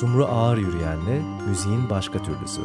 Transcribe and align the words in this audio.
Sumru 0.00 0.26
Ağır 0.26 0.56
Yürüyen'le 0.56 1.22
müziğin 1.48 1.90
başka 1.90 2.22
türlüsü. 2.22 2.60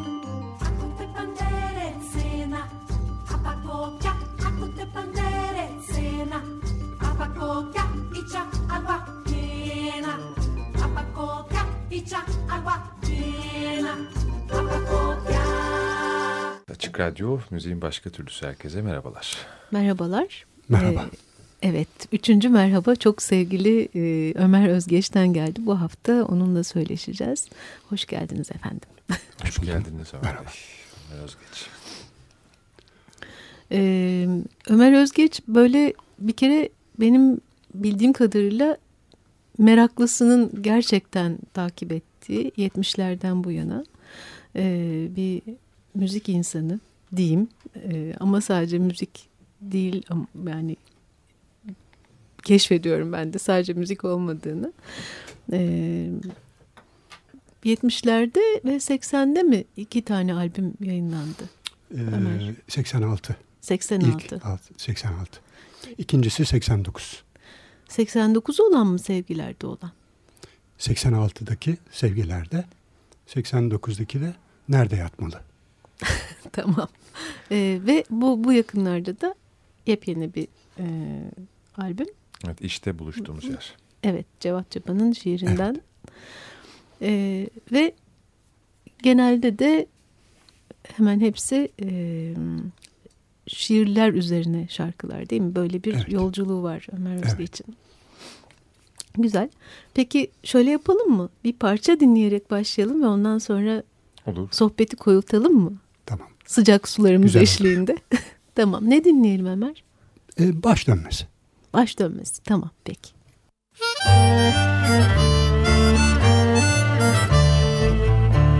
Açık 16.71 16.99
Radyo, 16.99 17.39
müziğin 17.49 17.81
başka 17.81 18.09
türlüsü 18.09 18.45
herkese 18.45 18.81
merhabalar. 18.81 19.37
Merhabalar. 19.71 20.45
Merhaba. 20.69 21.01
Ee, 21.01 21.34
evet, 21.65 21.87
üçüncü 22.11 22.49
merhaba 22.49 22.95
çok 22.95 23.21
sevgili 23.21 23.89
e, 23.95 24.33
Ömer 24.35 24.69
Özgeç'ten 24.69 25.33
geldi. 25.33 25.59
Bu 25.65 25.81
hafta 25.81 26.25
onunla 26.25 26.63
söyleşeceğiz. 26.63 27.47
Hoş 27.89 28.05
geldiniz 28.05 28.51
efendim. 28.51 28.89
Hoş 29.43 29.59
geldiniz 29.59 30.13
Ömer. 30.13 30.35
Ömer 31.13 31.23
Özgeç. 31.23 31.67
Ee, 33.71 34.27
Ömer 34.69 35.01
Özgeç 35.01 35.41
böyle 35.47 35.93
bir 36.19 36.33
kere 36.33 36.69
benim 36.99 37.41
bildiğim 37.73 38.13
kadarıyla 38.13 38.77
meraklısının 39.57 40.51
gerçekten 40.61 41.37
takip 41.53 41.91
ettiği 41.91 42.49
70'lerden 42.49 43.43
bu 43.43 43.51
yana 43.51 43.85
e, 44.55 45.07
bir 45.15 45.41
müzik 45.95 46.29
insanı 46.29 46.79
diyeyim. 47.15 47.47
E, 47.75 48.13
ama 48.19 48.41
sadece 48.41 48.77
müzik 48.79 49.27
değil 49.61 50.03
yani 50.47 50.75
keşfediyorum 52.45 53.11
ben 53.11 53.33
de 53.33 53.39
sadece 53.39 53.73
müzik 53.73 54.05
olmadığını. 54.05 54.73
E, 55.51 55.57
70'lerde 57.65 58.65
ve 58.65 58.75
80'de 58.75 59.43
mi 59.43 59.63
iki 59.77 60.01
tane 60.01 60.33
albüm 60.33 60.73
yayınlandı? 60.79 61.43
Ee, 61.91 61.99
86. 62.67 63.35
86. 63.61 64.35
İlk 64.35 64.45
alt- 64.45 64.61
86. 64.81 65.39
İkincisi 65.97 66.45
89. 66.45 67.23
89 67.89 68.59
olan 68.59 68.87
mı 68.87 68.99
sevgilerde 68.99 69.67
olan? 69.67 69.91
86'daki 70.79 71.77
sevgilerde. 71.91 72.65
89'daki 73.27 74.21
de 74.21 74.33
nerede 74.69 74.95
yatmalı? 74.95 75.41
tamam. 76.51 76.87
Ee, 77.51 77.79
ve 77.85 78.03
bu 78.09 78.43
bu 78.43 78.53
yakınlarda 78.53 79.21
da 79.21 79.35
yepyeni 79.85 80.33
bir 80.33 80.47
e, 80.79 80.85
albüm. 81.77 82.07
Evet, 82.45 82.61
işte 82.61 82.99
buluştuğumuz 82.99 83.43
yer. 83.43 83.73
Evet, 84.03 84.25
Cevat 84.39 84.71
Çapa'nın 84.71 85.11
şiirinden. 85.11 85.81
Ee, 87.01 87.47
ve 87.71 87.93
genelde 89.03 89.59
de 89.59 89.87
hemen 90.97 91.19
hepsi 91.19 91.71
e, 91.81 91.89
şiirler 93.47 94.13
üzerine 94.13 94.67
şarkılar 94.69 95.29
değil 95.29 95.41
mi? 95.41 95.55
Böyle 95.55 95.83
bir 95.83 95.93
Evet. 95.93 96.11
yolculuğu 96.11 96.63
var 96.63 96.87
Ömer 96.97 97.13
Evet. 97.15 97.25
Özgeç'in. 97.25 97.75
Güzel. 99.17 99.49
Peki 99.93 100.31
şöyle 100.43 100.69
yapalım 100.71 101.11
mı? 101.11 101.29
Bir 101.43 101.53
parça 101.53 101.99
dinleyerek 101.99 102.51
başlayalım 102.51 103.01
ve 103.03 103.07
ondan 103.07 103.37
sonra 103.37 103.83
Olur. 104.25 104.47
sohbeti 104.51 104.95
koyultalım 104.95 105.53
mı? 105.53 105.73
Tamam. 106.05 106.27
Sıcak 106.45 106.87
sularımız 106.87 107.25
Güzel 107.25 107.41
eşliğinde. 107.41 107.95
tamam. 108.55 108.89
Ne 108.89 109.03
dinleyelim 109.03 109.45
Ömer? 109.45 109.83
Ee, 110.39 110.63
baş 110.63 110.87
dönmesi. 110.87 111.25
Baş 111.75 111.99
dönmesi. 111.99 112.43
Tamam 112.43 112.69
peki. 112.83 113.09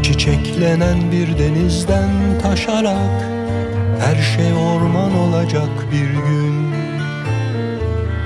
Çiçeklenen 0.03 1.11
bir 1.11 1.39
denizden 1.39 2.09
taşarak 2.41 3.23
Her 3.99 4.15
şey 4.15 4.53
orman 4.53 5.15
olacak 5.17 5.69
bir 5.91 6.09
gün 6.27 6.73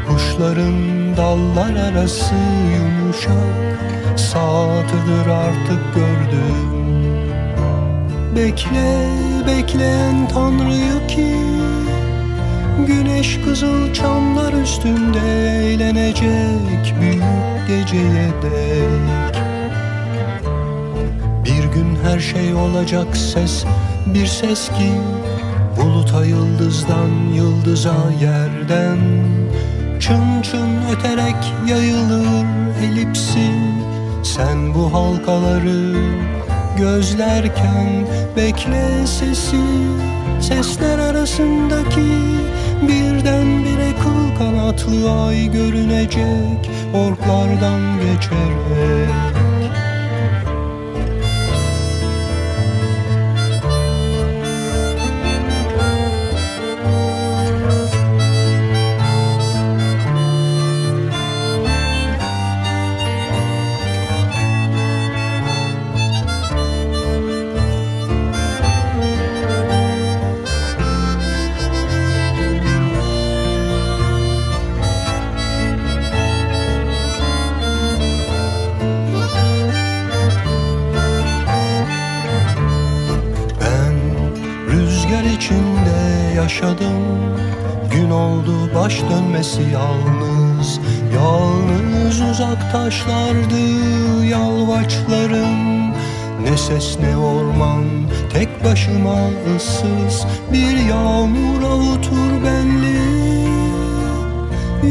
Kuşların 0.08 0.74
dallar 1.18 1.76
arası 1.92 2.36
yumuşak 2.76 3.80
Saatıdır 4.18 5.28
artık 5.28 5.96
gördüm 5.96 6.70
Bekle, 8.36 9.10
bekleyen 9.48 10.28
Tanrı'yı 10.28 11.08
ki 11.08 11.36
Güneş 12.88 13.40
kızıl 13.46 13.94
çamlar 13.94 14.54
üstünde 14.54 15.20
eğlenecek 15.66 16.94
büyük 17.02 17.68
geceye 17.68 18.30
dek. 18.42 19.44
Bir 21.46 21.64
gün 21.74 21.98
her 22.04 22.20
şey 22.20 22.54
olacak 22.54 23.18
ses 23.18 23.66
bir 24.06 24.26
ses 24.26 24.70
ki 24.70 24.92
Buluta 25.82 26.26
yıldızdan 26.26 27.10
yıldıza 27.34 27.96
yerden. 28.22 29.00
Çın 30.00 30.42
çın 30.42 30.70
öterek 30.92 31.54
yayılır 31.68 32.46
elipsi 32.84 33.52
Sen 34.24 34.74
bu 34.74 34.94
halkaları 34.94 35.96
gözlerken 36.78 38.08
bekle 38.38 39.08
sesi. 39.08 39.62
Sesler 40.42 41.00
arasındaki 41.00 42.12
kanatlı 44.90 45.12
ay 45.12 45.52
görünecek 45.52 46.70
Orklardan 46.94 47.82
geçerek 47.98 49.49
ses 96.70 97.00
ne 97.00 97.18
orman 97.18 97.86
tek 98.34 98.64
başıma 98.64 99.30
ıssız 99.56 100.26
Bir 100.54 100.78
yağmur 100.90 101.64
avutur 101.64 102.44
benli 102.44 103.00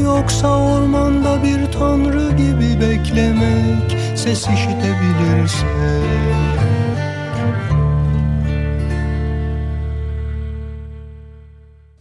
Yoksa 0.03 0.59
ormanda 0.59 1.43
bir 1.43 1.73
tanrı 1.73 2.31
gibi 2.37 2.81
beklemek 2.81 4.19
Ses 4.19 4.49
işitebilirse 4.49 5.67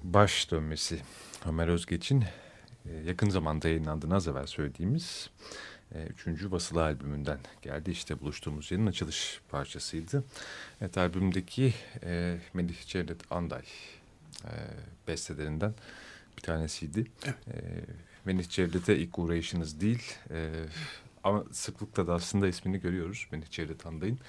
Baş 0.03 0.51
dönmesi. 0.51 0.99
Ömer 1.45 1.67
Özgeç'in 1.67 2.21
e, 2.85 2.91
yakın 3.05 3.29
zamanda 3.29 3.67
yayınlandığını 3.67 4.15
az 4.15 4.27
evvel 4.27 4.45
söylediğimiz 4.45 5.29
üçüncü 6.09 6.51
basılı 6.51 6.83
albümünden 6.83 7.39
geldi. 7.61 7.91
İşte 7.91 8.19
buluştuğumuz 8.19 8.71
yerin 8.71 8.85
açılış 8.85 9.41
parçasıydı. 9.49 10.23
Evet 10.81 10.97
albümdeki 10.97 11.73
e, 12.03 12.37
Melih 12.53 12.85
Cevdet 12.87 13.31
Anday 13.31 13.63
e, 14.45 14.51
bestelerinden 15.07 15.73
bir 16.37 16.41
tanesiydi. 16.41 17.07
Evet. 17.25 17.35
E, 17.47 17.61
Melih 18.25 18.49
Cevdet'e 18.49 18.97
ilk 18.97 19.19
uğrayışınız 19.19 19.81
değil 19.81 20.03
e, 20.29 20.51
ama 21.23 21.43
sıklıkla 21.51 22.07
da 22.07 22.13
aslında 22.13 22.47
ismini 22.47 22.79
görüyoruz 22.79 23.27
Melih 23.31 23.49
Cevdet 23.49 23.85
Anday'ın. 23.85 24.19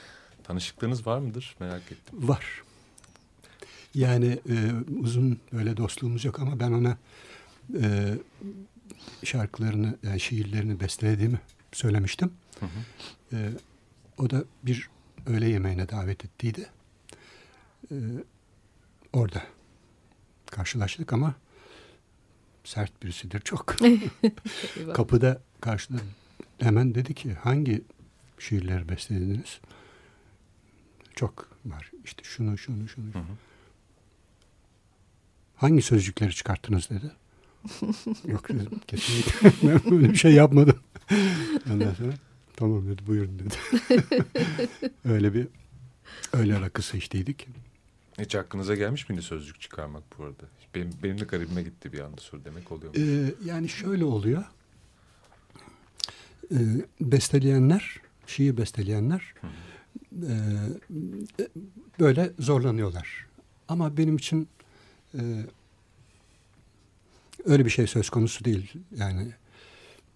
Tanışıklığınız 0.44 1.06
var 1.06 1.19
mıdır? 1.19 1.56
Merak 1.61 1.93
ettim. 1.93 2.28
Var. 2.28 2.62
Yani 3.94 4.38
e, 4.49 4.56
uzun 5.00 5.40
böyle 5.52 5.76
dostluğumuz 5.76 6.25
yok 6.25 6.40
ama 6.40 6.61
ben 6.61 6.72
ona 6.72 6.99
e, 7.82 8.14
şarkılarını, 9.25 9.99
yani 10.02 10.20
şiirlerini 10.20 10.81
bestelediğimi 10.81 11.40
söylemiştim. 11.73 12.32
Hı 12.61 12.67
hı. 12.67 13.37
E, 13.37 13.50
o 14.19 14.31
da 14.31 14.44
bir 14.62 14.90
öğle 15.26 15.49
yemeğine 15.49 15.88
davet 15.88 16.25
ettiydi. 16.25 16.70
E, 17.90 17.96
orada 19.12 19.43
karşılaştık 20.46 21.12
ama 21.12 21.35
sert 22.64 23.02
birisidir 23.02 23.40
çok. 23.40 23.76
Kapıda 24.94 25.43
karşıladı. 25.61 26.02
Hemen 26.58 26.94
dedi 26.94 27.14
ki 27.14 27.35
hangi 27.35 27.82
şiirleri 28.38 28.88
bestelediniz. 28.88 29.61
Çok 31.17 31.49
var. 31.64 31.90
İşte 32.05 32.25
şunu 32.25 32.58
şunu 32.58 32.88
şunu. 32.88 33.14
Hı 33.14 33.19
hı. 33.19 33.23
Hangi 35.56 35.82
sözcükleri 35.82 36.35
çıkarttınız 36.35 36.90
dedi. 36.90 37.12
Yok 38.26 38.49
dedim 38.49 38.81
kesinlikle 38.87 39.52
ben 39.69 39.90
böyle 39.90 40.10
bir 40.10 40.16
şey 40.16 40.32
yapmadım. 40.32 40.78
Ondan 41.72 41.94
sonra 41.94 42.12
tamam 42.56 42.88
dedi 42.88 43.06
buyurun 43.06 43.38
dedi. 43.38 43.55
öyle 45.05 45.34
bir 45.34 45.46
öyle 46.32 46.60
rakısı 46.60 46.96
içtiydik. 46.96 47.49
Hiç 48.19 48.34
aklınıza 48.34 48.75
gelmiş 48.75 49.08
miydi 49.08 49.22
sözcük 49.22 49.60
çıkarmak 49.60 50.02
bu 50.19 50.25
arada? 50.25 50.44
Benim, 50.75 50.90
benim 51.02 51.20
de 51.20 51.25
garibime 51.25 51.62
gitti 51.62 51.93
bir 51.93 52.00
anda 52.00 52.20
soru 52.20 52.44
demek 52.44 52.72
oluyor 52.72 52.96
mu? 52.96 53.00
Ee, 53.00 53.34
yani 53.44 53.69
şöyle 53.69 54.04
oluyor. 54.04 54.44
Ee, 56.52 56.56
besteleyenler, 57.00 58.00
şiir 58.26 58.56
besteleyenler 58.56 59.34
e, 60.22 60.34
böyle 62.00 62.31
zorlanıyorlar. 62.38 63.26
Ama 63.69 63.96
benim 63.96 64.16
için 64.16 64.49
e, 65.14 65.20
öyle 67.44 67.64
bir 67.64 67.70
şey 67.70 67.87
söz 67.87 68.11
konusu 68.11 68.44
değil. 68.44 68.73
Yani 68.96 69.32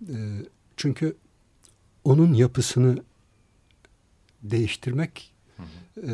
e, 0.08 0.16
çünkü 0.76 1.16
onun 2.04 2.34
yapısını 2.34 3.02
değiştirmek 4.42 5.32
e, 5.96 6.10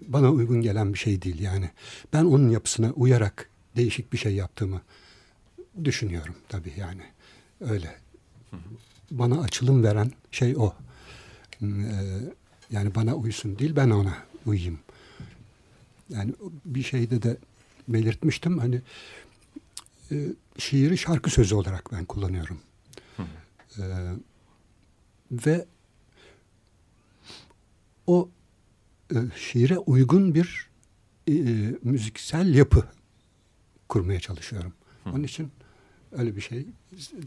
bana 0.00 0.30
uygun 0.30 0.60
gelen 0.60 0.92
bir 0.92 0.98
şey 0.98 1.22
değil. 1.22 1.40
Yani 1.40 1.70
ben 2.12 2.24
onun 2.24 2.50
yapısına 2.50 2.90
uyarak 2.90 3.50
değişik 3.76 4.12
bir 4.12 4.18
şey 4.18 4.34
yaptığımı 4.34 4.80
düşünüyorum 5.84 6.34
tabii 6.48 6.72
yani 6.76 7.02
öyle. 7.60 7.96
Bana 9.10 9.40
açılım 9.40 9.84
veren 9.84 10.12
şey 10.30 10.56
o. 10.56 10.74
Ee, 11.62 11.66
yani 12.70 12.94
bana 12.94 13.14
uysun 13.14 13.58
değil 13.58 13.76
ben 13.76 13.90
ona 13.90 14.14
uyayım. 14.46 14.78
Yani 16.08 16.32
bir 16.64 16.82
şeyde 16.82 17.22
de 17.22 17.36
belirtmiştim 17.88 18.58
hani 18.58 18.80
e, 20.12 20.16
şiiri 20.58 20.98
şarkı 20.98 21.30
sözü 21.30 21.54
olarak 21.54 21.92
ben 21.92 22.04
kullanıyorum. 22.04 22.60
Ee, 23.78 23.82
ve 25.30 25.66
o 28.06 28.28
e, 29.14 29.16
şiire 29.36 29.78
uygun 29.78 30.34
bir 30.34 30.68
e, 31.28 31.32
müziksel 31.82 32.54
yapı 32.54 32.88
kurmaya 33.88 34.20
çalışıyorum. 34.20 34.72
Onun 35.06 35.22
için 35.22 35.50
öyle 36.12 36.36
bir 36.36 36.40
şey 36.40 36.66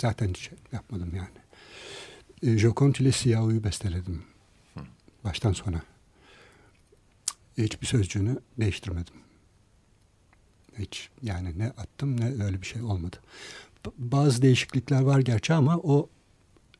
zaten 0.01 0.29
hiç 0.29 0.51
yapmadım 0.71 1.11
yani. 1.15 1.37
E, 2.43 2.57
Joconde 2.57 2.99
ile 2.99 3.11
Siyahı'yı 3.11 3.63
besteledim. 3.63 4.23
Baştan 5.23 5.53
sona. 5.53 5.81
Hiçbir 7.57 7.87
sözcüğünü 7.87 8.39
değiştirmedim. 8.59 9.13
Hiç 10.79 11.09
yani 11.23 11.59
ne 11.59 11.65
attım 11.67 12.21
ne 12.21 12.43
öyle 12.43 12.61
bir 12.61 12.67
şey 12.67 12.81
olmadı. 12.81 13.15
Bazı 13.97 14.41
değişiklikler 14.41 15.01
var 15.01 15.19
gerçi 15.19 15.53
ama 15.53 15.77
o 15.77 16.09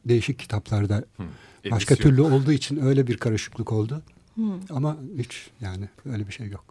değişik 0.06 0.40
kitaplarda 0.40 0.96
Hı. 1.18 1.24
başka 1.72 1.94
Edisyon. 1.94 2.12
türlü 2.12 2.22
olduğu 2.22 2.52
için 2.52 2.78
öyle 2.78 3.08
bir 3.08 3.18
karışıklık 3.18 3.72
oldu. 3.72 4.02
Hı. 4.36 4.42
Ama 4.70 4.98
hiç 5.18 5.50
yani 5.62 5.90
öyle 6.06 6.28
bir 6.28 6.34
şey 6.34 6.48
yok. 6.48 6.66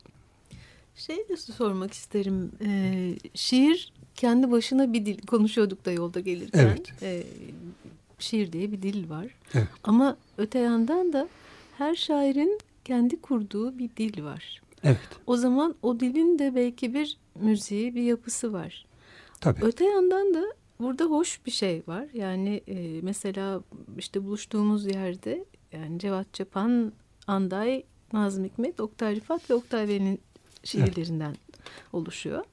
Şey 0.96 1.28
de 1.28 1.37
sormak 1.37 1.93
isterim. 1.93 2.52
Ee, 2.64 3.14
şiir 3.34 3.93
kendi 4.14 4.50
başına 4.50 4.93
bir 4.93 5.06
dil. 5.06 5.19
Konuşuyorduk 5.26 5.84
da 5.84 5.93
yolda 5.93 6.20
gelirken. 6.20 6.58
Evet. 6.61 6.93
Ee, 7.02 7.23
şiir 8.19 8.52
diye 8.52 8.73
bir 8.73 8.82
dil 8.82 9.11
var. 9.11 9.26
Evet. 9.55 9.69
Ama 9.84 10.17
öte 10.38 10.58
yandan 10.58 11.12
da 11.12 11.28
her 11.78 11.94
şairin 11.94 12.58
kendi 12.84 13.20
kurduğu 13.20 13.78
bir 13.78 13.90
dil 13.96 14.25
var. 14.25 14.62
Evet. 14.84 14.99
O 15.26 15.37
zaman 15.37 15.75
o 15.82 16.00
dilin 16.00 16.38
de 16.38 16.55
belki 16.55 16.94
bir 16.94 17.19
müziği, 17.34 17.94
bir 17.94 18.02
yapısı 18.02 18.52
var. 18.52 18.87
Tabii. 19.40 19.64
Öte 19.64 19.84
yandan 19.84 20.34
da 20.34 20.44
burada 20.81 21.05
hoş 21.05 21.46
bir 21.46 21.50
şey 21.50 21.82
var. 21.87 22.06
Yani 22.14 22.62
e, 22.67 23.00
mesela 23.02 23.62
işte 23.99 24.25
buluştuğumuz 24.25 24.87
yerde 24.87 25.44
yani 25.73 25.99
Cevat 25.99 26.34
Çapan, 26.34 26.93
Anday, 27.26 27.82
Nazım 28.12 28.44
Hikmet, 28.44 28.81
Oktay 28.81 29.17
Rifat 29.17 29.50
ve 29.50 29.55
Oktay 29.55 29.88
Bey'in 29.88 30.20
şiirlerinden 30.64 31.37
oluşuyor. 31.93 32.44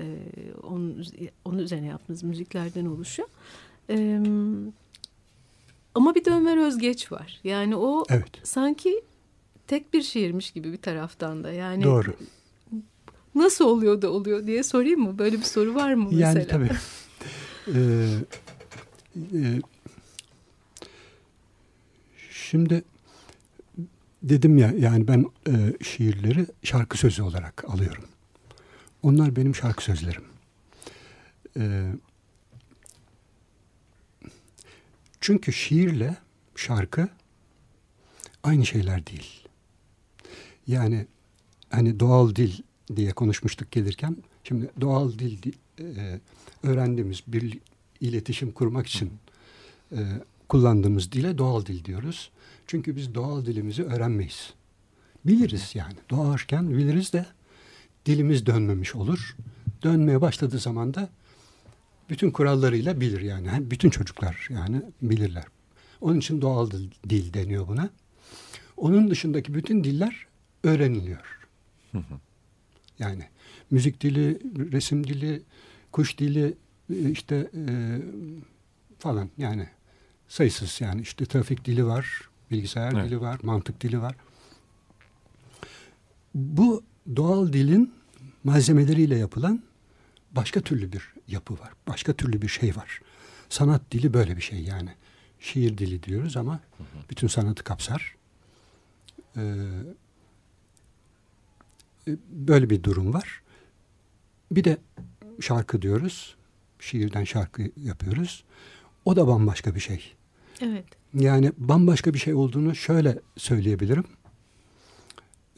E, 0.00 0.04
onun, 0.62 1.04
onun 1.44 1.58
üzerine 1.58 1.86
yaptığımız 1.86 2.22
müziklerden 2.22 2.86
oluşuyor. 2.86 3.28
E, 3.90 4.20
ama 5.94 6.14
bir 6.14 6.24
de 6.24 6.30
Ömer 6.30 6.56
Özgeç 6.56 7.12
var. 7.12 7.40
Yani 7.44 7.76
o 7.76 8.04
Evet. 8.10 8.30
sanki 8.42 9.02
tek 9.66 9.92
bir 9.92 10.02
şiirmiş 10.02 10.50
gibi 10.50 10.72
bir 10.72 10.82
taraftan 10.82 11.44
da. 11.44 11.52
Yani 11.52 11.82
Doğru. 11.82 12.14
Nasıl 13.34 13.64
oluyor 13.64 14.02
da 14.02 14.10
oluyor 14.10 14.46
diye 14.46 14.62
sorayım 14.62 15.00
mı? 15.00 15.18
Böyle 15.18 15.38
bir 15.38 15.42
soru 15.42 15.74
var 15.74 15.94
mı 15.94 16.08
mesela? 16.10 16.28
Yani 16.28 16.46
tabii. 16.46 16.70
Ee, 17.74 18.06
e, 19.16 19.60
şimdi 22.30 22.84
dedim 24.22 24.58
ya 24.58 24.72
yani 24.78 25.08
ben 25.08 25.26
e, 25.48 25.84
şiirleri 25.84 26.46
şarkı 26.62 26.98
sözü 26.98 27.22
olarak 27.22 27.64
alıyorum. 27.64 28.04
Onlar 29.02 29.36
benim 29.36 29.54
şarkı 29.54 29.84
sözlerim. 29.84 30.24
Ee, 31.58 31.92
çünkü 35.20 35.52
şiirle 35.52 36.16
şarkı 36.56 37.08
aynı 38.42 38.66
şeyler 38.66 39.06
değil. 39.06 39.43
Yani 40.66 41.06
hani 41.70 42.00
doğal 42.00 42.34
dil 42.34 42.52
diye 42.96 43.10
konuşmuştuk 43.10 43.70
gelirken. 43.70 44.16
Şimdi 44.44 44.70
doğal 44.80 45.12
dil 45.12 45.42
di- 45.42 45.52
e, 45.80 46.20
öğrendiğimiz 46.62 47.22
bir 47.26 47.58
iletişim 48.00 48.52
kurmak 48.52 48.86
için 48.86 49.12
e, 49.92 49.98
kullandığımız 50.48 51.12
dile 51.12 51.38
doğal 51.38 51.66
dil 51.66 51.84
diyoruz. 51.84 52.30
Çünkü 52.66 52.96
biz 52.96 53.14
doğal 53.14 53.46
dilimizi 53.46 53.82
öğrenmeyiz. 53.84 54.52
Biliriz 55.24 55.74
yani. 55.74 55.94
Doğarken 56.10 56.70
biliriz 56.70 57.12
de 57.12 57.26
dilimiz 58.06 58.46
dönmemiş 58.46 58.94
olur. 58.94 59.36
Dönmeye 59.82 60.20
başladığı 60.20 60.58
zaman 60.58 60.94
da 60.94 61.08
bütün 62.10 62.30
kurallarıyla 62.30 63.00
bilir 63.00 63.20
yani. 63.20 63.48
Hem 63.48 63.70
bütün 63.70 63.90
çocuklar 63.90 64.48
yani 64.50 64.82
bilirler. 65.02 65.44
Onun 66.00 66.18
için 66.18 66.40
doğal 66.40 66.70
dil, 66.70 66.90
dil 67.08 67.34
deniyor 67.34 67.68
buna. 67.68 67.90
Onun 68.76 69.10
dışındaki 69.10 69.54
bütün 69.54 69.84
diller 69.84 70.26
öğreniliyor. 70.64 71.40
Yani 72.98 73.28
müzik 73.70 74.00
dili, 74.00 74.38
resim 74.72 75.06
dili, 75.06 75.42
kuş 75.92 76.18
dili 76.18 76.54
e, 76.92 77.10
işte 77.10 77.50
e, 77.54 77.98
falan 78.98 79.30
yani 79.38 79.68
sayısız 80.28 80.80
yani 80.80 81.00
işte 81.00 81.26
trafik 81.26 81.64
dili 81.64 81.86
var, 81.86 82.28
bilgisayar 82.50 82.92
Evet. 82.92 83.04
dili 83.04 83.20
var, 83.20 83.40
mantık 83.42 83.80
dili 83.80 84.00
var. 84.02 84.14
Bu 86.34 86.82
doğal 87.16 87.52
dilin 87.52 87.94
malzemeleriyle 88.44 89.18
yapılan 89.18 89.62
başka 90.32 90.60
türlü 90.60 90.92
bir 90.92 91.14
yapı 91.28 91.54
var. 91.58 91.72
Başka 91.86 92.12
türlü 92.12 92.42
bir 92.42 92.48
şey 92.48 92.76
var. 92.76 93.00
Sanat 93.48 93.82
dili 93.90 94.14
böyle 94.14 94.36
bir 94.36 94.42
şey 94.42 94.60
yani. 94.62 94.90
Şiir 95.40 95.78
dili 95.78 96.02
diyoruz 96.02 96.36
ama 96.36 96.60
bütün 97.10 97.28
sanatı 97.28 97.64
kapsar. 97.64 98.14
Ee, 99.36 99.40
böyle 102.28 102.70
bir 102.70 102.82
durum 102.82 103.14
var. 103.14 103.42
Bir 104.50 104.64
de 104.64 104.78
şarkı 105.40 105.82
diyoruz. 105.82 106.36
Şiirden 106.80 107.24
şarkı 107.24 107.70
yapıyoruz. 107.76 108.44
O 109.04 109.16
da 109.16 109.26
bambaşka 109.26 109.74
bir 109.74 109.80
şey. 109.80 110.14
Evet. 110.60 110.84
Yani 111.14 111.52
bambaşka 111.58 112.14
bir 112.14 112.18
şey 112.18 112.34
olduğunu 112.34 112.74
şöyle 112.74 113.18
söyleyebilirim. 113.36 114.04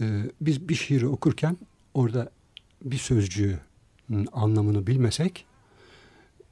Ee, 0.00 0.22
biz 0.40 0.68
bir 0.68 0.74
şiiri 0.74 1.06
okurken 1.06 1.56
orada 1.94 2.30
bir 2.84 2.98
sözcüğün 2.98 3.58
anlamını 4.32 4.86
bilmesek 4.86 5.46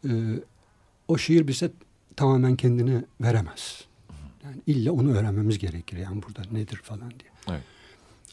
e, 0.05 0.11
o 1.09 1.19
şiir 1.19 1.49
bize 1.49 1.71
tamamen 2.17 2.57
kendini 2.57 3.05
veremez. 3.21 3.85
Yani 4.45 4.57
illa 4.67 4.93
onu 4.93 5.17
öğrenmemiz 5.17 5.59
gerekir. 5.59 5.97
Yani 5.97 6.23
burada 6.23 6.51
nedir 6.53 6.77
falan 6.77 7.11
diye. 7.11 7.31
Evet. 7.51 7.63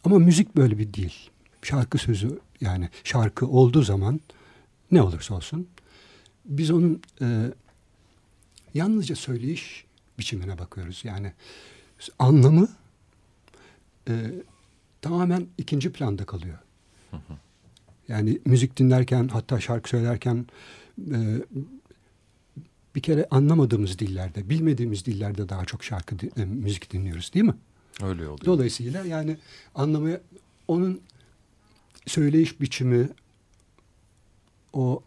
Ama 0.04 0.20
müzik 0.20 0.56
böyle 0.56 0.78
bir 0.78 0.94
değil. 0.94 1.31
Şarkı 1.62 1.98
sözü 1.98 2.40
yani 2.62 2.90
şarkı 3.04 3.48
olduğu 3.48 3.82
zaman 3.82 4.20
ne 4.92 5.02
olursa 5.02 5.36
olsun 5.36 5.68
biz 6.46 6.72
onun 6.72 7.02
e, 7.22 7.54
yalnızca 8.74 9.16
söyleyiş 9.16 9.86
biçimine 10.20 10.60
bakıyoruz. 10.60 11.02
Yani 11.06 11.34
anlamı 12.20 12.70
e, 14.10 14.32
tamamen 15.02 15.48
ikinci 15.58 15.92
planda 15.92 16.26
kalıyor. 16.26 16.58
Yani 18.08 18.40
müzik 18.46 18.78
dinlerken 18.78 19.28
hatta 19.28 19.60
şarkı 19.60 19.90
söylerken 19.90 20.46
e, 21.12 21.18
bir 22.96 23.02
kere 23.02 23.28
anlamadığımız 23.32 24.00
dillerde, 24.00 24.50
bilmediğimiz 24.50 25.06
dillerde 25.06 25.50
daha 25.50 25.66
çok 25.66 25.84
şarkı, 25.84 26.16
e, 26.38 26.46
müzik 26.46 26.94
dinliyoruz 26.94 27.34
değil 27.34 27.46
mi? 27.46 27.56
Öyle 28.04 28.24
oluyor. 28.24 28.46
Dolayısıyla 28.46 29.06
yani 29.06 29.38
anlamaya, 29.76 30.22
onun 30.68 31.02
söyleyiş 32.06 32.62
biçimi, 32.62 33.10
o 34.74 35.04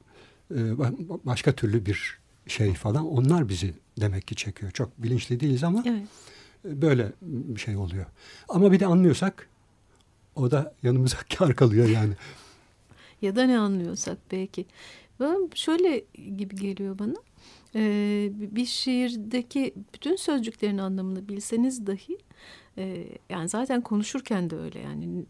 e, 0.50 0.78
başka 1.24 1.52
türlü 1.52 1.86
bir 1.86 2.18
şey 2.46 2.74
falan 2.74 3.06
onlar 3.06 3.48
bizi 3.48 3.74
demek 4.00 4.26
ki 4.26 4.34
çekiyor. 4.36 4.72
Çok 4.72 5.02
bilinçli 5.02 5.40
değiliz 5.40 5.64
ama 5.64 5.82
Evet. 5.86 6.08
böyle 6.64 7.12
bir 7.22 7.60
şey 7.60 7.76
oluyor. 7.76 8.06
Ama 8.48 8.72
bir 8.72 8.80
de 8.80 8.86
anlıyorsak 8.86 9.48
o 10.36 10.50
da 10.50 10.74
yanımıza 10.82 11.16
kar 11.38 11.56
kalıyor 11.56 11.88
yani. 11.88 12.14
Ya 13.22 13.36
da 13.36 13.44
ne 13.44 13.58
anlıyorsak 13.58 14.18
belki. 14.32 14.66
Ben 15.20 15.50
şöyle 15.54 16.04
gibi 16.36 16.56
geliyor 16.56 16.98
bana. 16.98 17.14
Ee, 17.76 18.30
bir 18.34 18.66
şiirdeki 18.66 19.74
bütün 19.94 20.16
sözcüklerin 20.16 20.78
anlamını 20.78 21.28
bilseniz 21.28 21.86
dahi 21.86 22.18
e, 22.78 23.06
yani 23.30 23.48
zaten 23.48 23.80
konuşurken 23.80 24.50
de 24.50 24.56
öyle 24.56 24.78
yani 24.78 25.24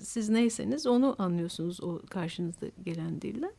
siz 0.00 0.28
neyseniz 0.28 0.86
onu 0.86 1.16
anlıyorsunuz 1.18 1.82
o 1.82 2.02
karşınızda 2.10 2.66
gelen 2.84 3.22
dilden. 3.22 3.52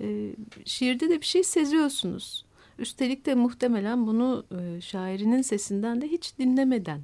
Ee, 0.00 0.34
şiirde 0.64 1.10
de 1.10 1.20
bir 1.20 1.26
şey 1.26 1.44
seziyorsunuz. 1.44 2.46
Üstelik 2.78 3.26
de 3.26 3.34
muhtemelen 3.34 4.06
bunu 4.06 4.46
e, 4.50 4.80
şairinin 4.80 5.42
sesinden 5.42 6.00
de 6.00 6.08
hiç 6.08 6.38
dinlemeden 6.38 7.00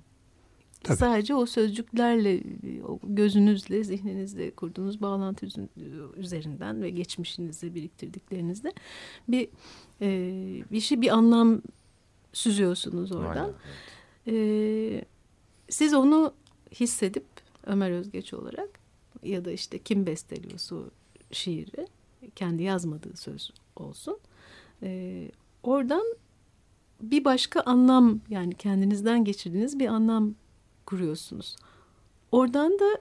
Tabii. 0.84 0.96
Sadece 0.98 1.34
o 1.34 1.46
sözcüklerle, 1.46 2.42
o 2.88 2.98
gözünüzle, 3.02 3.84
zihninizle 3.84 4.50
kurduğunuz 4.50 5.02
bağlantı 5.02 5.46
üzerinden 6.16 6.82
ve 6.82 6.90
geçmişinizde 6.90 7.74
biriktirdiklerinizle 7.74 8.72
bir 9.28 9.48
e, 10.00 10.08
bir 10.72 10.80
şey 10.80 11.00
bir 11.00 11.08
anlam 11.08 11.62
süzüyorsunuz 12.32 13.12
oradan. 13.12 13.44
Aynen, 13.44 13.54
E, 14.26 15.04
siz 15.68 15.94
onu 15.94 16.32
hissedip 16.70 17.24
Ömer 17.66 17.90
Özgeç 17.90 18.34
olarak 18.34 18.68
ya 19.22 19.44
da 19.44 19.52
işte 19.52 19.78
kim 19.78 20.06
besteliyorsa 20.06 20.76
o 20.76 20.84
şiiri 21.32 21.86
kendi 22.36 22.62
yazmadığı 22.62 23.16
söz 23.16 23.50
olsun. 23.76 24.18
E, 24.82 25.30
oradan 25.62 26.02
bir 27.02 27.24
başka 27.24 27.60
anlam 27.60 28.20
yani 28.28 28.54
kendinizden 28.54 29.24
geçirdiğiniz 29.24 29.78
bir 29.78 29.86
anlam 29.86 30.34
kuruyorsunuz. 30.86 31.56
Oradan 32.32 32.72
da 32.72 32.98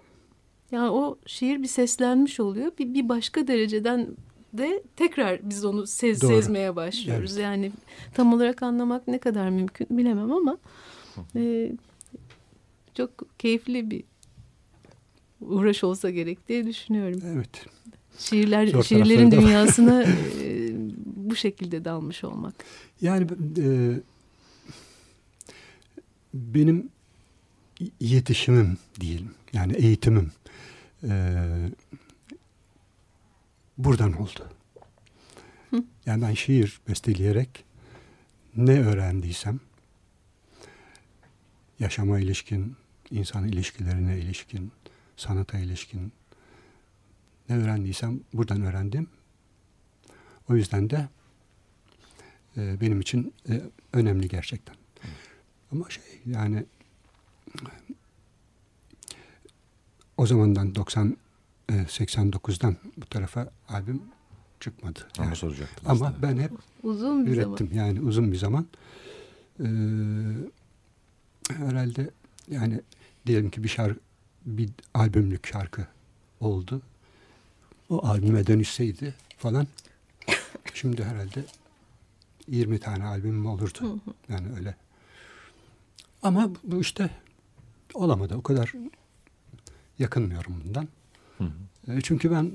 yani 0.72 0.90
o 0.90 1.18
şiir 1.26 1.64
bir 1.64 1.68
seslenmiş 1.68 2.40
oluyor. 2.40 2.72
Bir, 2.80 2.94
bir 2.94 3.10
başka 3.10 3.48
dereceden 3.48 4.08
de 4.54 4.84
tekrar 4.96 5.50
biz 5.50 5.66
onu 5.66 5.88
sez, 5.88 6.22
Doğru. 6.22 6.32
sezmeye 6.32 6.76
başlıyoruz. 6.76 7.32
Evet. 7.32 7.44
Yani 7.44 7.72
tam 8.14 8.34
olarak 8.34 8.64
anlamak 8.64 9.08
ne 9.08 9.18
kadar 9.18 9.50
mümkün 9.50 9.88
bilemem 9.90 10.32
ama 10.32 10.58
e, 11.36 11.72
çok 12.94 13.40
keyifli 13.40 13.92
bir 13.92 14.04
uğraş 15.42 15.84
olsa 15.84 16.10
gerek 16.10 16.50
diye 16.50 16.68
düşünüyorum. 16.68 17.22
Evet. 17.26 17.66
Şiirler, 18.18 18.68
Zor 18.68 18.84
şiirlerin 18.84 19.32
dünyasına 19.32 20.04
e, 20.44 20.72
bu 21.06 21.36
şekilde 21.36 21.86
dalmış 21.86 22.24
olmak. 22.24 22.54
Yani 23.02 23.28
e, 23.58 23.68
benim 26.34 26.90
yetişimim 28.00 28.78
diyelim. 29.00 29.36
Yani 29.54 29.74
eğitimim 29.74 30.32
e, 31.04 31.36
buradan 33.78 34.14
oldu. 34.22 34.50
Hı. 35.70 35.84
Yani 36.06 36.22
ben 36.22 36.34
şiir 36.34 36.82
besteleyerek 36.88 37.64
ne 38.56 38.82
öğrendiysem 38.82 39.60
yaşama 41.80 42.20
ilişkin, 42.20 42.76
insan 43.12 43.48
ilişkilerine 43.48 44.20
ilişkin, 44.20 44.72
sanata 45.18 45.58
ilişkin 45.58 46.14
ne 47.50 47.58
öğrendiysem 47.58 48.20
buradan 48.34 48.62
öğrendim. 48.62 49.08
O 50.50 50.56
yüzden 50.56 50.90
de 50.90 51.08
e, 52.58 52.82
benim 52.82 53.02
için 53.02 53.34
e, 53.50 53.62
önemli 53.94 54.28
gerçekten. 54.28 54.76
Ama 55.72 55.90
şey 55.90 56.04
yani 56.26 56.66
o 60.18 60.26
zamandan 60.26 60.76
90 60.76 61.18
e, 61.70 61.74
89'dan 61.74 62.76
bu 62.98 63.06
tarafa 63.06 63.52
albüm 63.70 64.02
çıkmadı. 64.60 65.00
Ama 65.18 65.26
Yani. 65.26 65.36
soracaktım. 65.36 65.92
Ama 65.92 66.08
aslında. 66.08 66.22
ben 66.28 66.38
hep 66.38 66.52
Uzun 66.84 67.26
bir 67.26 67.32
ürettim 67.32 67.70
zaman. 67.70 67.86
yani 67.86 68.02
uzun 68.02 68.32
bir 68.32 68.38
zaman. 68.38 68.68
Ee, 69.60 69.66
herhalde 71.50 72.10
yani 72.48 72.82
diyelim 73.28 73.50
ki 73.50 73.64
bir 73.64 73.70
şarkı 73.70 74.00
bir 74.46 74.70
albümlük 74.94 75.48
şarkı 75.48 75.88
oldu. 76.40 76.82
O 77.90 78.06
albüme 78.08 78.48
dönüşseydi 78.48 79.14
falan 79.38 79.68
şimdi 80.74 81.04
herhalde 81.04 81.44
20 82.48 82.80
tane 82.80 83.04
albümüm 83.06 83.46
olurdu. 83.46 84.00
Yani 84.30 84.48
öyle. 84.58 84.76
Ama 86.24 86.50
bu 86.64 86.82
işte 86.82 87.10
olamadı. 87.94 88.36
O 88.36 88.42
kadar 88.42 88.74
yakınmıyorum 90.00 90.62
bundan. 90.66 90.88
Hı 91.38 91.44
hı. 91.44 91.94
E, 91.98 92.02
Çünkü 92.02 92.32
ben 92.32 92.52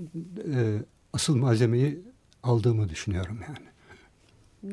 e, 0.54 0.82
asıl 1.12 1.36
malzemeyi 1.36 1.98
aldığımı 2.42 2.88
düşünüyorum 2.88 3.38
yani. 3.48 3.66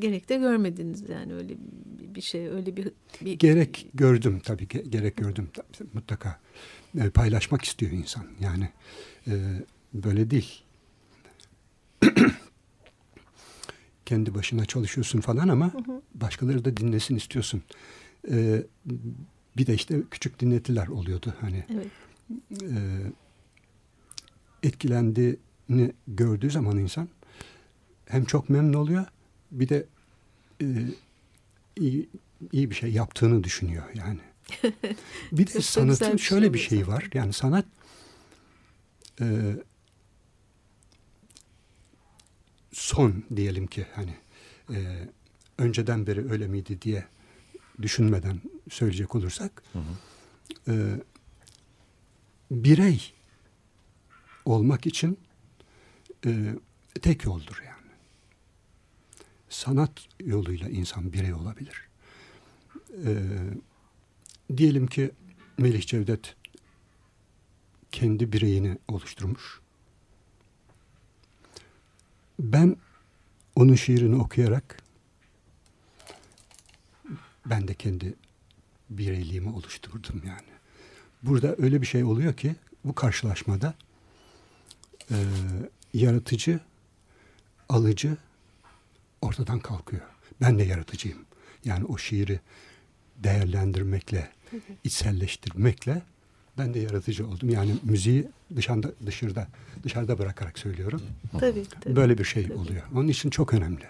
Gerek 0.02 0.28
de 0.28 0.36
görmediniz 0.36 1.10
yani 1.10 1.34
öyle 1.34 1.54
bir- 2.14 2.20
şey 2.20 2.48
öyle 2.48 2.76
bir, 2.76 2.90
bir 3.20 3.32
Gerek 3.32 3.86
gördüm 3.94 4.40
tabii 4.44 4.68
ki 4.68 4.84
gerek 4.90 5.16
gördüm 5.16 5.50
Tabii, 5.52 5.88
mutlaka 5.94 6.40
E, 7.00 7.10
paylaşmak 7.10 7.64
istiyor 7.64 7.92
insan 7.92 8.26
yani 8.40 8.68
e, 9.26 9.32
böyle 9.94 10.30
değil. 10.30 10.62
Kendi 14.06 14.34
başına 14.34 14.64
çalışıyorsun 14.66 15.20
falan 15.20 15.48
ama 15.48 15.72
başkaları 16.14 16.64
da 16.64 16.76
dinlesin 16.76 17.16
istiyorsun. 17.16 17.62
E, 18.30 18.62
bir 19.56 19.66
de 19.66 19.74
işte 19.74 20.00
küçük 20.10 20.40
dinletiler 20.40 20.86
oluyordu 20.86 21.34
hani 21.40 21.64
Evet. 21.70 21.86
e, 22.62 22.76
etkilendiğini 24.62 25.92
gördüğü 26.08 26.50
zaman 26.50 26.78
insan 26.78 27.08
hem 28.06 28.24
çok 28.24 28.48
memnun 28.48 28.72
oluyor 28.72 29.04
bir 29.50 29.68
de 29.68 29.86
e, 30.62 30.66
iyi, 31.76 32.08
iyi 32.52 32.70
bir 32.70 32.74
şey 32.74 32.92
yaptığını 32.92 33.44
düşünüyor 33.44 33.84
yani. 33.94 34.20
Bir 35.32 35.46
de 35.46 35.50
Çok 35.52 35.56
bir 35.56 35.60
sanatın 35.62 36.16
şey 36.16 36.18
şöyle 36.18 36.44
bir 36.44 36.48
oluyor 36.58 36.68
şeyi 36.68 36.86
var. 36.86 37.08
Yani 37.14 37.32
sanat 37.32 37.64
e, 39.20 39.56
son 42.72 43.24
diyelim 43.36 43.66
ki 43.66 43.86
hani 43.94 44.14
e, 44.70 45.08
önceden 45.58 46.06
beri 46.06 46.30
öyle 46.30 46.46
miydi 46.48 46.82
diye 46.82 47.04
düşünmeden 47.82 48.40
söyleyecek 48.70 49.14
olursak 49.14 49.62
Hı 49.72 49.78
hı. 49.78 49.84
e, 50.72 51.00
birey 52.50 53.12
olmak 54.44 54.86
için 54.86 55.18
e, 56.26 56.54
tek 57.02 57.24
yoldur 57.24 57.62
yani. 57.66 57.74
Sanat 59.48 59.92
yoluyla 60.20 60.68
insan 60.68 61.12
birey 61.12 61.34
olabilir. 61.34 61.88
E, 63.06 63.12
diyelim 64.56 64.86
ki 64.86 65.10
Melih 65.58 65.86
Cevdet 65.86 66.36
kendi 67.92 68.32
bireyini 68.32 68.78
oluşturmuş. 68.88 69.60
Ben 72.38 72.76
onun 73.56 73.74
şiirini 73.74 74.16
okuyarak 74.16 74.83
ben 77.46 77.68
de 77.68 77.74
kendi 77.74 78.14
bireyliğimi 78.90 79.48
oluşturdum 79.50 80.22
yani. 80.26 80.54
Burada 81.22 81.54
öyle 81.58 81.80
bir 81.82 81.86
şey 81.86 82.04
oluyor 82.04 82.34
ki 82.34 82.54
bu 82.84 82.94
karşılaşmada 82.94 83.74
e, 85.10 85.16
yaratıcı, 85.94 86.60
alıcı 87.68 88.16
ortadan 89.22 89.58
kalkıyor. 89.58 90.02
Ben 90.40 90.58
de 90.58 90.62
yaratıcıyım. 90.62 91.18
Yani 91.64 91.84
o 91.84 91.98
şiiri 91.98 92.40
değerlendirmekle, 93.16 94.30
içselleştirmekle 94.84 96.02
ben 96.58 96.74
de 96.74 96.78
yaratıcı 96.78 97.26
oldum. 97.28 97.50
Yani 97.50 97.74
müziği 97.82 98.28
dışarıda 98.56 98.92
dışarıda 99.06 99.48
dışarıda 99.82 100.18
bırakarak 100.18 100.58
söylüyorum. 100.58 101.02
Tabii, 101.40 101.64
tabii. 101.80 101.96
Böyle 101.96 102.18
bir 102.18 102.24
şey 102.24 102.42
Tabii. 102.42 102.54
oluyor. 102.54 102.82
Onun 102.94 103.08
için 103.08 103.30
çok 103.30 103.54
önemli. 103.54 103.84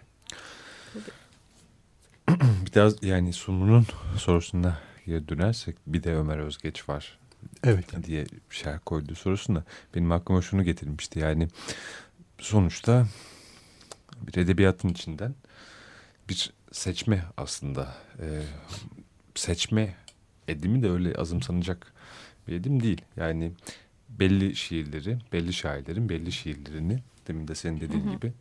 Biraz 2.67 3.03
yani 3.03 3.33
Sumru'nun 3.33 3.87
sorusuna 4.19 4.79
geri 5.07 5.29
dönersek 5.29 5.77
bir 5.87 6.03
de 6.03 6.15
Ömer 6.15 6.39
Özgeç 6.39 6.89
var 6.89 7.19
Evet. 7.65 8.05
diye 8.05 8.27
bir 8.51 8.57
şey 8.57 8.73
koydu 8.87 9.15
sorusunda 9.15 9.65
benim 9.95 10.13
aklıma 10.13 10.43
şunu 10.43 10.65
getirmişti 10.65 11.19
yani 11.19 11.49
sonuçta 12.39 13.07
bir 14.27 14.37
edebiyatın 14.37 14.89
içinden 14.89 15.35
bir 16.29 16.53
seçme 16.73 17.25
aslında. 17.37 17.95
E, 18.21 18.43
seçme 19.35 19.95
edimi 20.49 20.83
de 20.83 20.91
öyle 20.91 21.15
azımsanacak 21.15 21.93
bir 22.49 22.53
edim 22.53 22.83
değil. 22.83 23.03
Yani 23.17 23.53
belli 24.09 24.57
şiirleri, 24.57 25.19
belli 25.33 25.53
şairlerin 25.53 26.09
belli 26.09 26.33
şiirlerini 26.33 26.99
demin 27.29 27.49
de 27.49 27.55
senin 27.55 27.81
dediğin 27.81 28.05
hı 28.05 28.09
hı. 28.09 28.15
gibi 28.15 28.33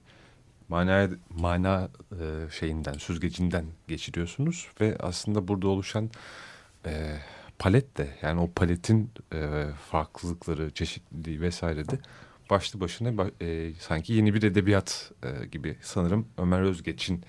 mana 0.73 1.09
mana 1.29 1.89
e, 2.11 2.51
şeyinden, 2.51 2.93
süzgecinden 2.93 3.65
geçiriyorsunuz 3.87 4.67
ve 4.81 4.97
aslında 4.99 5.47
burada 5.47 5.67
oluşan 5.67 6.09
e, 6.85 7.17
palet 7.59 7.97
de 7.97 8.07
yani 8.21 8.39
o 8.39 8.51
paletin 8.51 9.11
e, 9.33 9.67
farklılıkları, 9.91 10.71
çeşitliliği 10.71 11.41
vesaire 11.41 11.89
de 11.89 11.99
başlı 12.49 12.79
başına 12.79 13.31
e, 13.41 13.73
sanki 13.79 14.13
yeni 14.13 14.33
bir 14.33 14.43
edebiyat 14.43 15.11
e, 15.23 15.45
gibi 15.45 15.77
sanırım 15.81 16.27
Ömer 16.37 16.61
Özgeç'in 16.61 17.23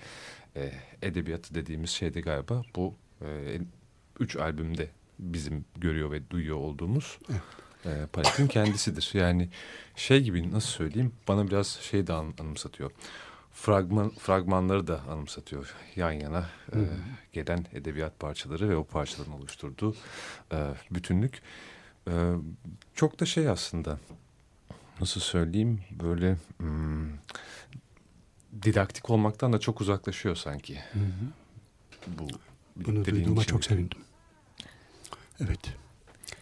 e, 0.55 0.71
edebiyatı 1.01 1.55
dediğimiz 1.55 1.89
şeyde 1.89 2.21
galiba 2.21 2.61
bu 2.75 2.95
e, 3.21 3.59
üç 4.19 4.35
albümde 4.35 4.89
bizim 5.19 5.65
görüyor 5.77 6.11
ve 6.11 6.29
duyuyor 6.29 6.57
olduğumuz 6.57 7.19
e, 7.85 8.05
paletin 8.13 8.47
kendisidir. 8.47 9.09
Yani 9.13 9.49
şey 9.95 10.23
gibi 10.23 10.51
nasıl 10.51 10.69
söyleyeyim 10.69 11.13
bana 11.27 11.47
biraz 11.47 11.67
şey 11.67 12.07
de 12.07 12.13
an, 12.13 12.33
anımsatıyor. 12.39 12.91
Fragman, 13.55 14.09
fragmanları 14.09 14.87
da 14.87 15.01
anımsatıyor 15.01 15.75
yan 15.95 16.11
yana 16.11 16.49
e, 16.73 16.77
gelen 17.33 17.65
edebiyat 17.73 18.19
parçaları 18.19 18.69
ve 18.69 18.75
o 18.75 18.83
parçaların 18.83 19.33
oluşturduğu 19.33 19.95
e, 20.51 20.73
bütünlük. 20.91 21.41
E, 22.07 22.33
çok 22.95 23.19
da 23.19 23.25
şey 23.25 23.49
aslında 23.49 23.99
nasıl 25.01 25.21
söyleyeyim 25.21 25.81
böyle 25.91 26.37
hmm, 26.57 27.09
didaktik 28.61 29.09
olmaktan 29.09 29.53
da 29.53 29.59
çok 29.59 29.81
uzaklaşıyor 29.81 30.35
sanki. 30.35 30.79
Hı 30.79 30.99
hı. 30.99 31.31
Bu 32.07 32.27
Bunu 32.75 33.05
duyduğuma 33.05 33.41
için. 33.41 33.51
çok 33.51 33.65
sevindim. 33.65 33.99
Evet. 35.39 35.73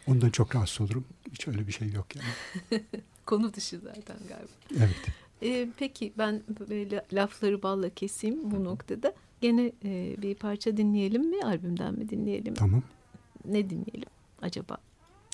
Ondan 0.08 0.30
çok 0.30 0.56
rahatsız 0.56 0.82
olurum. 0.82 1.06
Hiç 1.32 1.48
öyle 1.48 1.68
bir 1.68 1.72
şey 1.72 1.92
yok 1.92 2.08
yani. 2.16 2.84
Konu 3.26 3.54
dışı 3.54 3.80
zaten 3.80 4.18
galiba. 4.30 4.52
Evet. 4.78 5.23
Ee, 5.44 5.70
peki 5.78 6.14
ben 6.18 6.44
böyle 6.70 7.06
lafları 7.14 7.64
balla 7.64 7.90
keseyim 7.90 8.52
bu 8.52 8.64
noktada. 8.64 9.14
Gene 9.42 9.72
e, 9.86 10.16
bir 10.22 10.36
parça 10.36 10.78
dinleyelim 10.78 11.30
mi? 11.30 11.44
Albümden 11.44 11.94
mi 11.94 12.10
dinleyelim? 12.10 12.54
Tamam. 12.54 12.84
Ne 13.46 13.70
dinleyelim 13.70 14.10
acaba? 14.42 14.78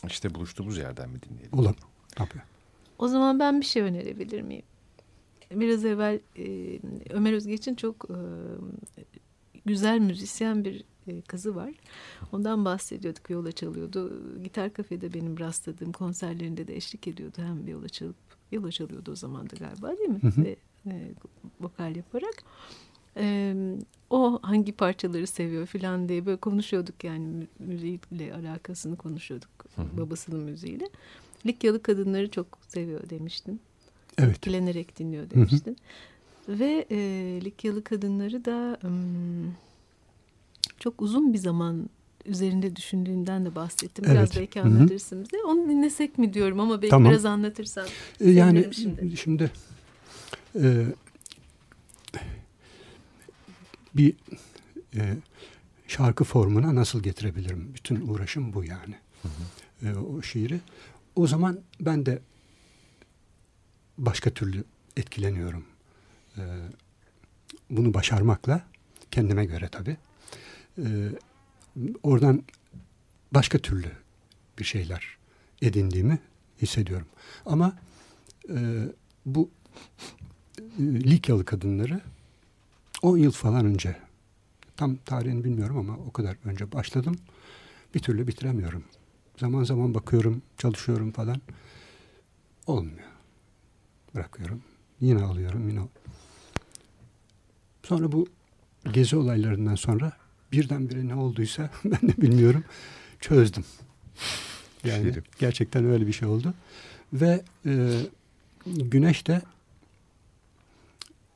İşte 0.07 0.35
buluştuğumuz 0.35 0.77
yerden 0.77 1.09
mi 1.09 1.19
dinleyelim? 1.29 1.59
Olur. 1.59 1.75
Tabii. 2.15 2.41
O 2.97 3.07
zaman 3.07 3.39
ben 3.39 3.61
bir 3.61 3.65
şey 3.65 3.81
önerebilir 3.81 4.41
miyim? 4.41 4.63
Biraz 5.51 5.85
evvel 5.85 6.19
e, 6.37 6.79
Ömer 7.09 7.33
Özgeç'in 7.33 7.75
çok 7.75 8.07
e, 8.09 8.17
güzel 9.65 9.99
müzisyen 9.99 10.65
bir 10.65 10.83
e, 11.07 11.21
kızı 11.21 11.55
var. 11.55 11.73
Ondan 12.31 12.65
bahsediyorduk. 12.65 13.29
Yola 13.29 13.51
çalıyordu. 13.51 14.21
Gitar 14.43 14.73
kafede 14.73 15.13
benim 15.13 15.39
rastladığım 15.39 15.91
konserlerinde 15.91 16.67
de 16.67 16.75
eşlik 16.75 17.07
ediyordu. 17.07 17.37
Hem 17.37 17.67
yola 17.67 17.89
çalıp 17.89 18.15
yola 18.51 18.71
çalıyordu 18.71 19.11
o 19.11 19.15
zaman 19.15 19.49
da 19.49 19.55
galiba 19.55 19.97
değil 19.97 20.09
mi? 20.09 20.19
Ve 20.37 20.55
e, 20.85 21.11
vokal 21.61 21.95
yaparak. 21.95 22.43
E, 23.17 23.55
o 24.09 24.39
hangi 24.41 24.71
parçaları 24.71 25.27
seviyor 25.27 25.65
falan 25.65 26.09
diye 26.09 26.25
böyle 26.25 26.37
konuşuyorduk 26.37 27.03
yani 27.03 27.47
müziğiyle 27.59 28.33
alakasını 28.33 28.95
konuşuyorduk. 28.97 29.49
Hı 29.75 29.81
hı. 29.81 29.97
Babasının 29.97 30.43
müziğiyle. 30.43 30.89
Likyalı 31.45 31.83
kadınları 31.83 32.31
çok 32.31 32.47
seviyor 32.67 33.09
demiştin. 33.09 33.59
Evet. 34.17 34.29
Etkilenerek 34.29 34.99
dinliyor 34.99 35.29
demiştin. 35.29 35.77
Hı 36.45 36.53
hı. 36.53 36.59
Ve 36.59 36.85
e, 36.91 36.97
Likyalı 37.45 37.83
kadınları 37.83 38.45
da 38.45 38.77
um, 38.83 39.55
çok 40.79 41.01
uzun 41.01 41.33
bir 41.33 41.37
zaman 41.37 41.89
üzerinde 42.29 42.75
düşündüğünden 42.75 43.45
de 43.45 43.55
bahsettim. 43.55 44.05
Evet. 44.07 44.17
Biraz 44.17 44.35
belki 44.35 44.61
anlatırsın 44.61 45.23
bize. 45.23 45.43
Onu 45.47 45.69
dinlesek 45.69 46.17
mi 46.17 46.33
diyorum 46.33 46.59
ama 46.59 46.81
belki 46.81 46.89
tamam. 46.89 47.11
biraz 47.11 47.25
anlatırsan. 47.25 47.87
Ee, 48.21 48.29
yani 48.29 48.73
şimdi, 48.73 49.17
şimdi 49.17 49.51
e, 50.55 50.85
bir 53.95 54.13
e, 54.95 55.15
şarkı 55.87 56.23
formuna 56.23 56.75
nasıl 56.75 57.03
getirebilirim? 57.03 57.71
Bütün 57.75 58.07
uğraşım 58.07 58.53
bu 58.53 58.63
yani. 58.63 58.95
Hı 59.21 59.27
hı. 59.27 59.89
E, 59.89 59.95
o 59.95 60.21
şiiri. 60.21 60.59
O 61.15 61.27
zaman 61.27 61.59
ben 61.79 62.05
de 62.05 62.19
başka 63.97 64.29
türlü 64.29 64.63
etkileniyorum. 64.97 65.63
E, 66.37 66.43
bunu 67.69 67.93
başarmakla 67.93 68.65
kendime 69.11 69.45
göre 69.45 69.69
tabii 69.71 69.97
e, 70.77 70.85
oradan 72.03 72.43
başka 73.31 73.57
türlü 73.57 73.91
bir 74.59 74.63
şeyler 74.63 75.17
edindiğimi 75.61 76.19
hissediyorum. 76.61 77.07
Ama 77.45 77.73
e, 78.49 78.85
bu 79.25 79.49
e, 80.79 80.83
Likyalı 80.83 81.45
kadınları 81.45 82.01
10 83.01 83.17
yıl 83.17 83.31
falan 83.31 83.65
önce 83.65 83.95
tam 84.77 84.95
tarihini 84.95 85.43
bilmiyorum 85.43 85.77
ama 85.77 85.97
o 86.07 86.11
kadar 86.11 86.37
önce 86.45 86.71
başladım. 86.71 87.15
Bir 87.95 87.99
türlü 87.99 88.27
bitiremiyorum. 88.27 88.83
Zaman 89.37 89.63
zaman 89.63 89.93
bakıyorum, 89.93 90.41
çalışıyorum 90.57 91.11
falan. 91.11 91.41
Olmuyor. 92.67 93.07
Bırakıyorum. 94.15 94.63
Yine 95.01 95.23
alıyorum, 95.23 95.69
yine 95.69 95.81
Sonra 97.83 98.11
bu 98.11 98.27
gezi 98.93 99.15
olaylarından 99.15 99.75
sonra 99.75 100.11
birdenbire 100.51 101.07
ne 101.07 101.15
olduysa 101.15 101.69
ben 101.85 102.09
de 102.09 102.21
bilmiyorum 102.21 102.63
çözdüm. 103.19 103.65
Yani 104.83 105.03
Şirin. 105.03 105.23
gerçekten 105.39 105.85
öyle 105.85 106.07
bir 106.07 106.13
şey 106.13 106.27
oldu. 106.27 106.53
Ve 107.13 107.41
e, 107.65 108.01
Güneş 108.65 109.27
de 109.27 109.41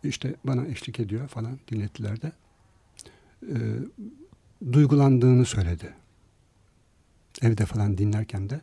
işte 0.03 0.35
bana 0.43 0.65
eşlik 0.65 0.99
ediyor 0.99 1.27
falan 1.27 1.59
dinlettiler 1.71 2.21
de 2.21 2.31
e, 3.41 3.55
duygulandığını 4.73 5.45
söyledi. 5.45 5.93
Evde 7.41 7.65
falan 7.65 7.97
dinlerken 7.97 8.49
de 8.49 8.61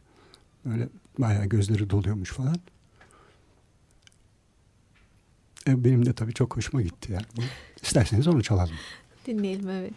böyle 0.64 0.88
bayağı 1.18 1.46
gözleri 1.46 1.90
doluyormuş 1.90 2.30
falan. 2.30 2.56
E, 5.68 5.84
benim 5.84 6.06
de 6.06 6.12
tabii 6.12 6.34
çok 6.34 6.56
hoşuma 6.56 6.82
gitti 6.82 7.12
yani. 7.12 7.48
İsterseniz 7.82 8.28
onu 8.28 8.42
çalalım. 8.42 8.74
Dinleyelim 9.26 9.68
evet. 9.70 9.92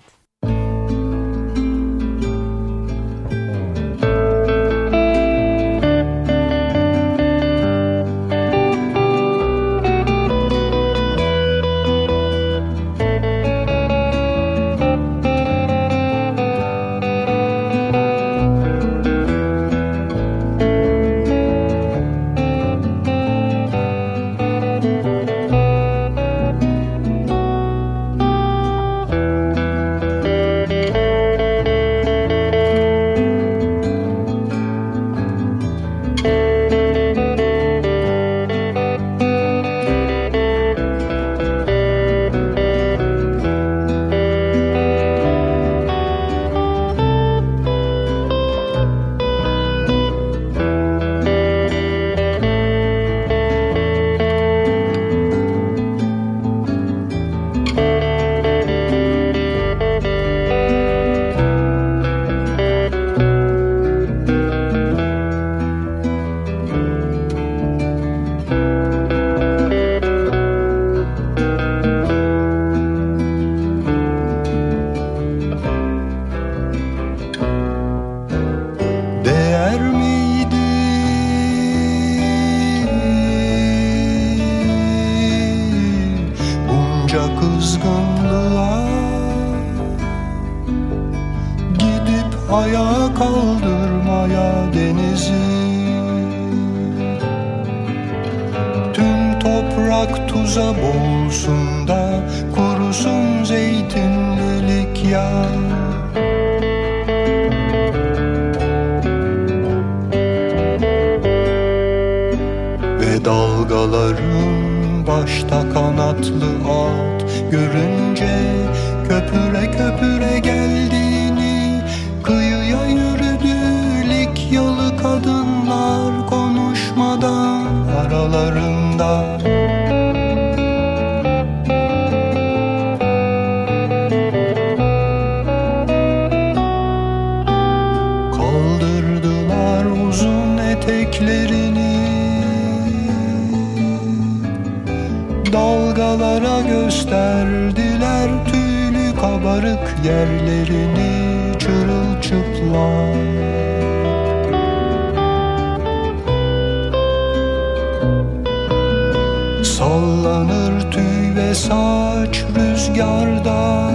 Saç 161.55 162.45
rüzgarda. 162.55 163.91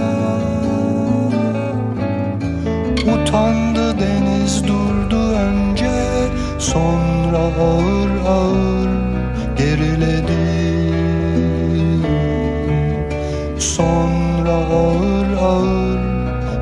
Utandı 3.13 3.99
deniz 3.99 4.67
durdu 4.67 5.31
önce 5.31 5.89
Sonra 6.59 7.37
ağır 7.37 8.11
ağır 8.27 8.89
geriledi. 9.57 10.39
Sonra 13.59 14.51
ağır 14.51 15.37
ağır 15.41 15.99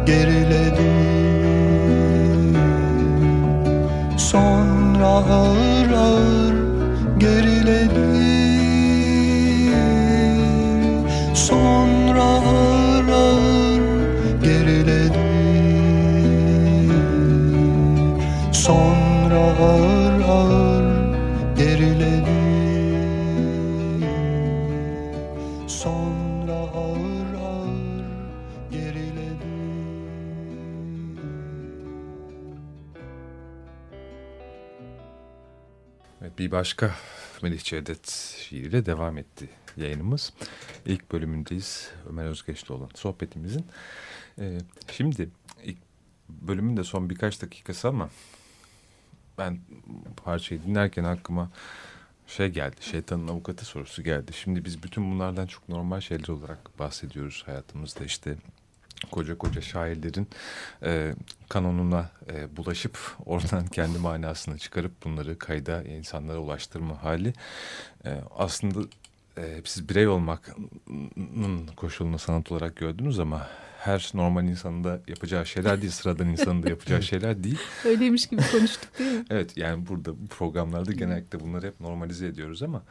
geriledi. 0.05 0.91
Sonra 4.17 5.07
ağır 5.07 5.91
ağır 5.91 6.55
geriledi 7.19 7.86
bir 36.47 36.51
başka 36.51 36.95
Melih 37.41 37.63
Cevdet 37.63 38.09
şiiriyle 38.37 38.85
devam 38.85 39.17
etti 39.17 39.49
yayınımız. 39.77 40.33
İlk 40.85 41.11
bölümündeyiz 41.11 41.91
Ömer 42.09 42.25
Özgeç'le 42.25 42.71
olan 42.71 42.89
sohbetimizin. 42.95 43.65
Ee, 44.39 44.57
şimdi 44.91 45.29
ilk 45.63 45.77
bölümün 46.29 46.77
de 46.77 46.83
son 46.83 47.09
birkaç 47.09 47.41
dakikası 47.41 47.87
ama 47.87 48.09
ben 49.37 49.59
parçayı 50.23 50.63
dinlerken 50.63 51.03
aklıma 51.03 51.51
şey 52.27 52.47
geldi, 52.47 52.75
şeytanın 52.81 53.27
avukatı 53.27 53.65
sorusu 53.65 54.03
geldi. 54.03 54.33
Şimdi 54.33 54.65
biz 54.65 54.83
bütün 54.83 55.11
bunlardan 55.11 55.47
çok 55.47 55.69
normal 55.69 55.99
şeyler 55.99 56.27
olarak 56.27 56.79
bahsediyoruz 56.79 57.43
hayatımızda 57.45 58.05
işte 58.05 58.35
koca 59.11 59.37
koca 59.37 59.61
şairlerin 59.61 60.27
e, 60.83 61.13
kanonuna 61.49 62.09
e, 62.29 62.57
bulaşıp 62.57 62.99
oradan 63.25 63.67
kendi 63.67 63.97
manasını 63.99 64.57
çıkarıp 64.57 65.03
bunları 65.03 65.39
kayda 65.39 65.83
insanlara 65.83 66.39
ulaştırma 66.39 67.03
hali 67.03 67.33
e, 68.05 68.21
aslında 68.35 68.79
e, 69.37 69.61
siz 69.65 69.89
birey 69.89 70.07
olmanın 70.07 71.67
koşulunu 71.75 72.19
sanat 72.19 72.51
olarak 72.51 72.75
gördünüz 72.75 73.19
ama 73.19 73.47
her 73.79 74.11
normal 74.13 74.43
insanın 74.43 74.83
da 74.83 75.01
yapacağı 75.07 75.45
şeyler 75.45 75.81
değil, 75.81 75.91
sıradan 75.91 76.27
insanın 76.27 76.63
da 76.63 76.69
yapacağı 76.69 77.03
şeyler 77.03 77.43
değil. 77.43 77.59
Öyleymiş 77.85 78.27
gibi 78.27 78.41
konuştuk 78.51 78.99
değil 78.99 79.11
mi? 79.11 79.25
Evet 79.29 79.57
yani 79.57 79.87
burada 79.87 80.19
bu 80.21 80.27
programlarda 80.27 80.91
genellikle 80.91 81.39
bunları 81.39 81.67
hep 81.67 81.79
normalize 81.79 82.27
ediyoruz 82.27 82.63
ama 82.63 82.83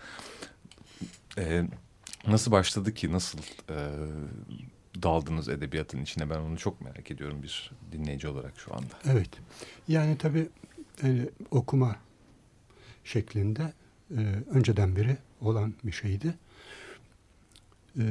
e, 1.38 1.64
nasıl 2.26 2.52
başladı 2.52 2.94
ki 2.94 3.12
nasıl 3.12 3.38
e, 3.70 3.76
daldınız 5.02 5.48
edebiyatın 5.48 6.02
içine 6.02 6.30
ben 6.30 6.38
onu 6.38 6.58
çok 6.58 6.80
merak 6.80 7.10
ediyorum 7.10 7.42
bir 7.42 7.70
dinleyici 7.92 8.28
olarak 8.28 8.52
şu 8.58 8.74
anda. 8.74 8.94
Evet. 9.04 9.30
Yani 9.88 10.18
tabii 10.18 10.48
e, 11.02 11.28
okuma 11.50 11.96
şeklinde 13.04 13.72
e, 14.10 14.20
önceden 14.50 14.96
beri 14.96 15.16
olan 15.40 15.74
bir 15.84 15.92
şeydi. 15.92 16.34
E, 17.98 18.04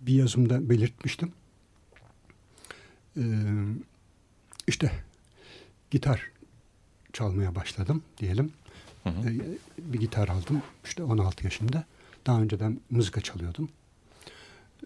bir 0.00 0.14
yazımda 0.14 0.70
belirtmiştim. 0.70 1.32
E, 3.16 3.22
işte 4.66 4.92
gitar 5.90 6.30
çalmaya 7.12 7.54
başladım 7.54 8.02
diyelim. 8.18 8.52
Hı 9.04 9.10
hı. 9.10 9.30
E, 9.30 9.40
bir 9.78 10.00
gitar 10.00 10.28
aldım 10.28 10.62
işte 10.84 11.02
16 11.02 11.44
yaşında. 11.44 11.84
Daha 12.26 12.40
önceden 12.40 12.80
mızıka 12.90 13.20
çalıyordum. 13.20 13.68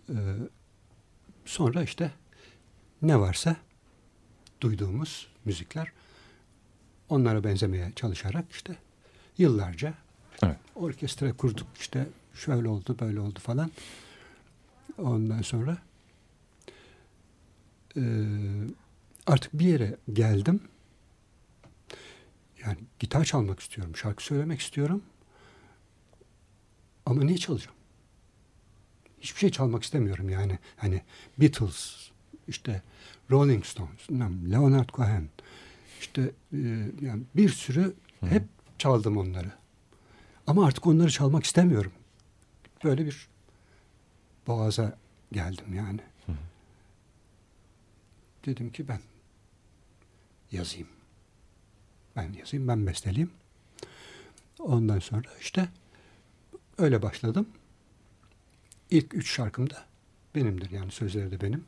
E, 0.09 0.17
sonra 1.45 1.83
işte 1.83 2.11
ne 3.03 3.21
varsa 3.21 3.57
duyduğumuz 4.61 5.29
müzikler 5.45 5.93
onlara 7.09 7.45
benzemeye 7.45 7.93
çalışarak 7.97 8.45
işte 8.51 8.77
yıllarca 9.39 9.95
Evet. 10.43 10.57
orkestra 10.75 11.33
kurduk 11.37 11.67
işte 11.79 12.07
şöyle 12.35 12.69
oldu 12.69 12.97
böyle 13.01 13.21
oldu 13.21 13.39
falan. 13.41 13.71
Ondan 14.99 15.43
sonra 15.43 15.79
e, 17.97 18.03
artık 19.27 19.53
bir 19.53 19.65
yere 19.67 19.97
geldim. 20.13 20.61
Yani 22.65 22.79
gitar 22.99 23.25
çalmak 23.25 23.61
istiyorum, 23.61 23.97
şarkı 23.97 24.25
söylemek 24.25 24.61
istiyorum. 24.61 25.03
Ama 27.07 27.23
niye 27.25 27.39
çalacağım? 27.39 27.77
Hiçbir 29.23 29.39
şey 29.39 29.51
çalmak 29.51 29.83
istemiyorum 29.83 30.31
yani. 30.31 30.59
Hani 30.77 31.03
Beatles, 31.39 32.11
işte 32.49 32.83
Rolling 33.31 33.65
Stones, 33.65 34.11
Leonard 34.51 34.89
Cohen. 34.89 35.29
işte 36.01 36.23
e, 36.53 36.59
yani 37.01 37.23
bir 37.37 37.49
sürü 37.49 37.95
hep 38.21 38.43
çaldım 38.79 39.17
onları. 39.17 39.53
Ama 40.47 40.67
artık 40.67 40.87
onları 40.87 41.11
çalmak 41.11 41.45
istemiyorum. 41.45 41.93
Böyle 42.85 43.07
bir 43.07 43.29
boğaza 44.47 44.99
geldim 45.33 45.75
yani. 45.75 46.01
Dedim 48.47 48.73
ki 48.73 48.89
ben 48.89 49.01
yazayım. 50.53 50.89
Ben 52.17 52.33
yazayım, 52.33 52.69
ben 52.69 52.87
besteleyeyim. 52.87 53.31
Ondan 54.59 54.99
sonra 54.99 55.29
işte 55.41 55.69
öyle 56.79 57.03
başladım. 57.03 57.47
İlk 58.93 59.15
üç 59.15 59.31
şarkım 59.31 59.71
da 59.71 59.85
benimdir 60.35 60.71
yani 60.71 60.93
sözleri 60.93 61.31
de 61.31 61.41
benim. 61.41 61.65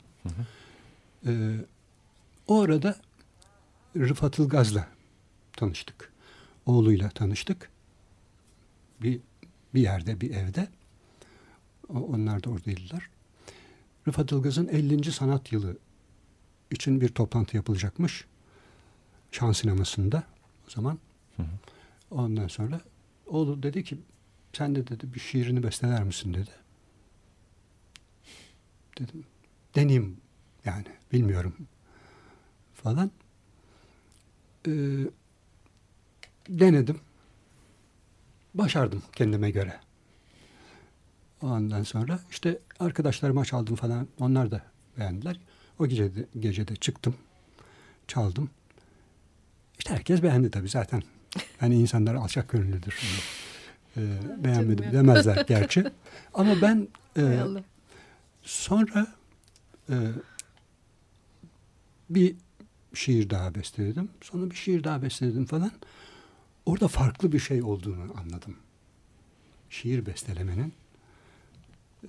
Ee, 1.25 1.55
o 2.47 2.61
arada 2.61 2.95
Rıfat 3.97 4.39
Ilgaz'la 4.39 4.87
tanıştık. 5.53 6.11
Oğluyla 6.65 7.09
tanıştık. 7.09 7.69
Bir, 9.01 9.19
bir 9.73 9.81
yerde, 9.81 10.21
bir 10.21 10.31
evde. 10.31 10.67
Onlar 11.89 12.43
da 12.43 12.49
oradaydılar. 12.49 13.09
Rıfat 14.07 14.31
Ilgaz'ın 14.31 14.67
50. 14.67 15.11
sanat 15.11 15.51
yılı 15.51 15.77
için 16.71 17.01
bir 17.01 17.09
toplantı 17.09 17.57
yapılacakmış. 17.57 18.25
Şan 19.31 19.51
sinemasında 19.51 20.23
o 20.67 20.69
zaman. 20.69 20.99
Ondan 22.11 22.47
sonra 22.47 22.81
oğlu 23.25 23.63
dedi 23.63 23.83
ki 23.83 23.97
sen 24.53 24.75
de 24.75 24.87
dedi 24.87 25.13
bir 25.13 25.19
şiirini 25.19 25.63
besteler 25.63 26.03
misin 26.03 26.33
dedi. 26.33 26.64
Dedim. 28.97 29.23
Deneyeyim 29.75 30.17
yani 30.65 30.85
bilmiyorum 31.13 31.55
falan. 32.73 33.11
Ee, 34.67 34.71
denedim. 36.49 36.99
Başardım 38.53 39.03
kendime 39.15 39.51
göre. 39.51 39.79
Ondan 41.41 41.83
sonra 41.83 42.19
işte 42.31 42.59
arkadaşlarıma 42.79 43.45
çaldım 43.45 43.75
falan. 43.75 44.07
Onlar 44.19 44.51
da 44.51 44.61
beğendiler. 44.97 45.39
O 45.79 45.87
gece 45.87 46.15
de, 46.15 46.25
gece 46.39 46.67
de 46.67 46.75
çıktım. 46.75 47.15
Çaldım. 48.07 48.49
İşte 49.79 49.93
herkes 49.93 50.23
beğendi 50.23 50.51
tabii 50.51 50.69
zaten. 50.69 51.03
Hani 51.59 51.75
insanlar 51.75 52.15
alçak 52.15 52.49
gönüllüdür. 52.49 52.99
Ee, 53.97 54.01
beğenmedim 54.43 54.91
demezler 54.91 55.45
gerçi. 55.47 55.83
Ama 56.33 56.61
ben 56.61 56.87
e, 57.17 57.39
sonra 58.45 59.15
e, 59.89 59.95
bir 62.09 62.35
şiir 62.93 63.29
daha 63.29 63.55
besteledim. 63.55 64.09
Sonra 64.21 64.51
bir 64.51 64.55
şiir 64.55 64.83
daha 64.83 65.01
besteledim 65.01 65.45
falan. 65.45 65.71
Orada 66.65 66.87
farklı 66.87 67.31
bir 67.31 67.39
şey 67.39 67.63
olduğunu 67.63 68.13
anladım. 68.17 68.57
Şiir 69.69 70.05
bestelemenin 70.05 70.73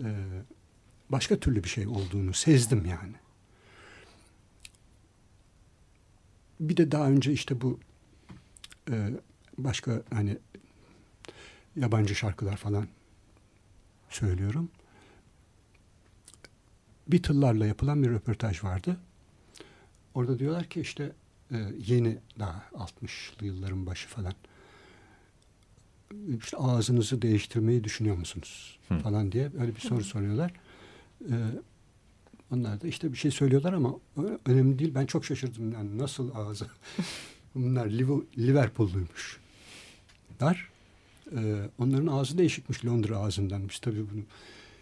e, 0.05 0.25
başka 1.11 1.40
türlü 1.40 1.64
bir 1.64 1.68
şey 1.68 1.87
olduğunu 1.87 2.33
sezdim 2.33 2.87
yani. 2.87 3.14
Bir 6.61 6.77
de 6.77 6.92
daha 6.92 7.09
önce 7.09 7.33
işte 7.33 7.61
bu 7.61 7.81
e, 8.90 9.11
başka 9.59 10.03
hani 10.11 10.38
yabancı 11.77 12.14
şarkılar 12.14 12.57
falan 12.57 12.88
söylüyorum. 14.11 14.70
Beatles'larla 17.09 17.66
yapılan 17.66 18.03
bir 18.03 18.09
röportaj 18.11 18.64
vardı. 18.64 18.97
Orada 20.14 20.38
diyorlar 20.38 20.64
ki 20.64 20.81
işte 20.81 21.12
e, 21.53 21.57
yeni 21.87 22.19
daha 22.38 22.64
60'lı 22.75 23.47
yılların 23.47 23.87
başı 23.87 24.09
falan 24.09 24.35
işte 26.38 26.57
ağzınızı 26.57 27.23
değiştirmeyi 27.23 27.85
düşünüyor 27.85 28.16
musunuz 28.16 28.79
Hı. 28.88 28.99
falan 28.99 29.33
diye 29.33 29.51
öyle 29.61 29.75
bir 29.77 29.81
soru 29.81 30.05
soruyorlar. 30.05 30.53
Ee, 31.31 31.35
onlar 32.51 32.81
da 32.81 32.88
işte 32.88 33.12
bir 33.12 33.19
şey 33.19 33.31
söylüyorlar 33.31 33.73
ama 33.73 33.95
önemli 34.47 34.79
değil. 34.79 34.95
Ben 34.95 35.07
çok 35.07 35.25
şaşırdım. 35.25 35.73
Yani 35.73 35.99
nasıl 35.99 36.35
ağzı? 36.35 36.66
Bunlar 37.55 37.87
Liverpool'luymuş. 38.38 39.40
Dar. 40.40 40.69
Ee, 41.37 41.69
onların 41.79 42.07
ağzı 42.07 42.38
değişikmiş 42.38 42.85
Londra 42.85 43.16
ağzından. 43.19 43.69
Biz 43.69 43.79
tabii 43.79 44.11
bunu 44.12 44.23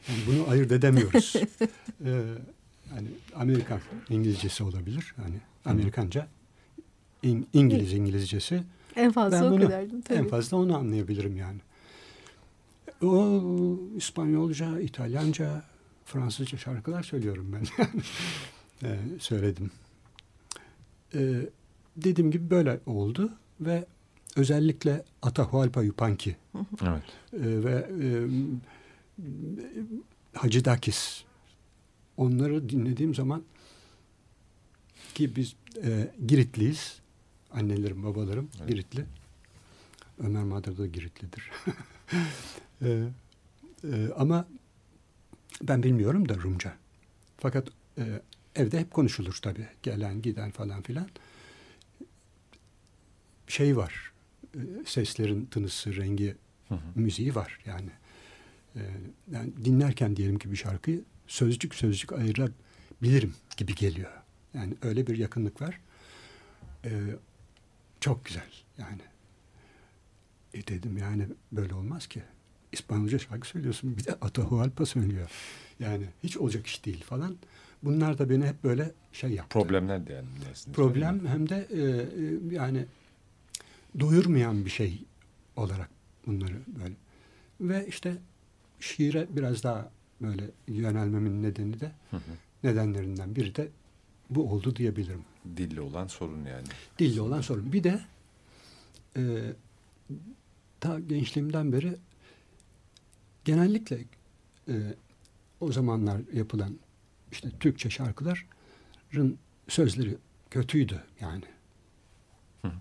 yani 0.08 0.18
bunu 0.26 0.50
ayırt 0.50 0.72
edemiyoruz. 0.72 1.34
ee, 2.04 2.10
yani 2.94 3.08
Amerikan 3.36 3.80
İngilizcesi 4.10 4.64
olabilir. 4.64 5.14
Yani 5.18 5.36
Amerikanca 5.64 6.26
İng 7.22 7.44
İngiliz 7.52 7.92
İngilizcesi 7.92 8.62
en 8.96 9.12
fazla 9.12 9.42
ben 9.42 9.50
bunu, 9.50 9.64
o 9.64 9.66
kadardım 9.66 10.00
tabii. 10.00 10.18
En 10.18 10.28
fazla 10.28 10.56
onu 10.56 10.76
anlayabilirim 10.76 11.36
yani. 11.36 11.60
O 13.02 13.42
İspanyolca, 13.96 14.80
İtalyanca, 14.80 15.62
Fransızca 16.04 16.58
şarkılar 16.58 17.02
söylüyorum 17.02 17.52
ben. 17.52 17.86
ee, 18.88 18.98
söyledim. 19.20 19.70
Ee, 21.14 21.34
dediğim 21.96 22.30
gibi 22.30 22.50
böyle 22.50 22.80
oldu 22.86 23.32
ve 23.60 23.84
özellikle 24.36 25.04
Atahualpa 25.22 25.82
Yupanqui 25.82 26.36
evet. 26.82 27.02
e, 27.32 27.64
ve 27.64 27.86
e, 28.02 28.28
Hacı 30.35 30.64
Dakis 30.64 31.24
onları 32.16 32.68
dinlediğim 32.68 33.14
zaman 33.14 33.42
ki 35.14 35.37
biz 35.37 35.55
e, 35.83 36.11
Giritliyiz 36.27 37.05
Annelerim, 37.55 38.03
babalarım 38.03 38.48
evet. 38.59 38.68
Giritli. 38.68 39.05
Ömer 40.18 40.42
Madra 40.42 40.79
da 40.79 40.87
Giritlidir. 40.87 41.50
e, 42.83 43.09
e, 43.85 44.09
ama 44.16 44.48
ben 45.62 45.83
bilmiyorum 45.83 46.29
da 46.29 46.35
Rumca. 46.35 46.77
Fakat 47.38 47.68
e, 47.98 48.22
evde 48.57 48.81
hep 48.81 48.90
konuşulur 48.90 49.38
tabii. 49.42 49.68
Gelen 49.83 50.22
giden 50.22 50.50
falan 50.50 50.83
filan. 50.83 51.09
Şey 53.48 53.77
var. 53.77 54.12
E, 54.55 54.61
seslerin 54.87 55.46
tınısı, 55.46 55.96
rengi, 55.96 56.37
hı 56.68 56.74
hı. 56.74 56.81
müziği 56.94 57.35
var 57.35 57.59
yani. 57.66 57.90
E, 58.76 58.80
yani 59.32 59.52
dinlerken 59.64 60.16
diyelim 60.16 60.38
ki 60.38 60.50
bir 60.50 60.56
şarkıyı 60.56 61.02
sözcük 61.26 61.74
sözcük 61.74 62.12
ayırabilirim 62.12 63.34
gibi 63.56 63.74
geliyor. 63.74 64.10
Yani 64.54 64.74
öyle 64.82 65.06
bir 65.06 65.18
yakınlık 65.18 65.62
var. 65.62 65.80
E, 66.84 66.90
çok 68.00 68.24
güzel 68.24 68.50
yani. 68.78 69.02
E 70.54 70.66
dedim 70.66 70.98
yani 70.98 71.26
böyle 71.52 71.74
olmaz 71.74 72.06
ki. 72.06 72.22
İspanyolca 72.72 73.18
şarkı 73.18 73.48
söylüyorsun 73.48 73.96
bir 73.96 74.04
de 74.04 74.12
Atahualpa 74.12 74.87
söylüyor. 74.87 75.30
Yani 75.80 76.06
hiç 76.22 76.37
olacak 76.37 76.66
iş 76.66 76.84
değil 76.84 77.04
falan. 77.04 77.37
Bunlar 77.82 78.18
da 78.18 78.30
beni 78.30 78.46
hep 78.46 78.64
böyle 78.64 78.92
şey 79.12 79.30
yaptı. 79.30 79.58
Problemler 79.58 80.06
de 80.06 80.12
yani. 80.12 80.26
Problem 80.72 81.26
hem 81.26 81.48
de 81.48 81.68
e, 81.70 81.80
e, 81.80 82.54
yani 82.54 82.87
doyurmayan 84.00 84.64
bir 84.64 84.70
şey 84.70 85.04
olarak 85.56 85.90
bunları 86.26 86.54
böyle. 86.66 86.94
Ve 87.60 87.87
işte 87.87 88.16
şiire 88.85 89.27
biraz 89.31 89.62
daha 89.62 89.90
böyle 90.20 90.51
yönelmemin 90.68 91.42
nedeni 91.42 91.81
de 91.81 91.92
hı 92.11 92.16
hı. 92.16 92.20
nedenlerinden 92.64 93.37
biri 93.37 93.55
de 93.55 93.68
bu 94.31 94.51
oldu 94.51 94.77
diyebilirim. 94.77 95.25
Dilli 95.57 95.81
olan 95.81 96.07
sorun 96.07 96.44
yani. 96.44 96.66
Dilli 96.99 97.20
olan 97.20 97.40
sorun. 97.40 97.73
Bir 97.73 97.85
de 97.85 98.01
e, 99.16 99.53
ta 100.81 101.01
gençliğimden 101.01 101.73
beri 101.73 101.97
genellikle 103.44 103.99
e, 104.68 104.75
o 105.61 105.73
zamanlar 105.73 106.20
yapılan 106.33 106.79
işte 107.33 107.51
Türkçe 107.61 107.90
şarkıların 107.90 109.38
sözleri 109.68 110.16
kötüydü 110.51 111.03
yani. 111.20 111.44
Hı. 112.62 112.73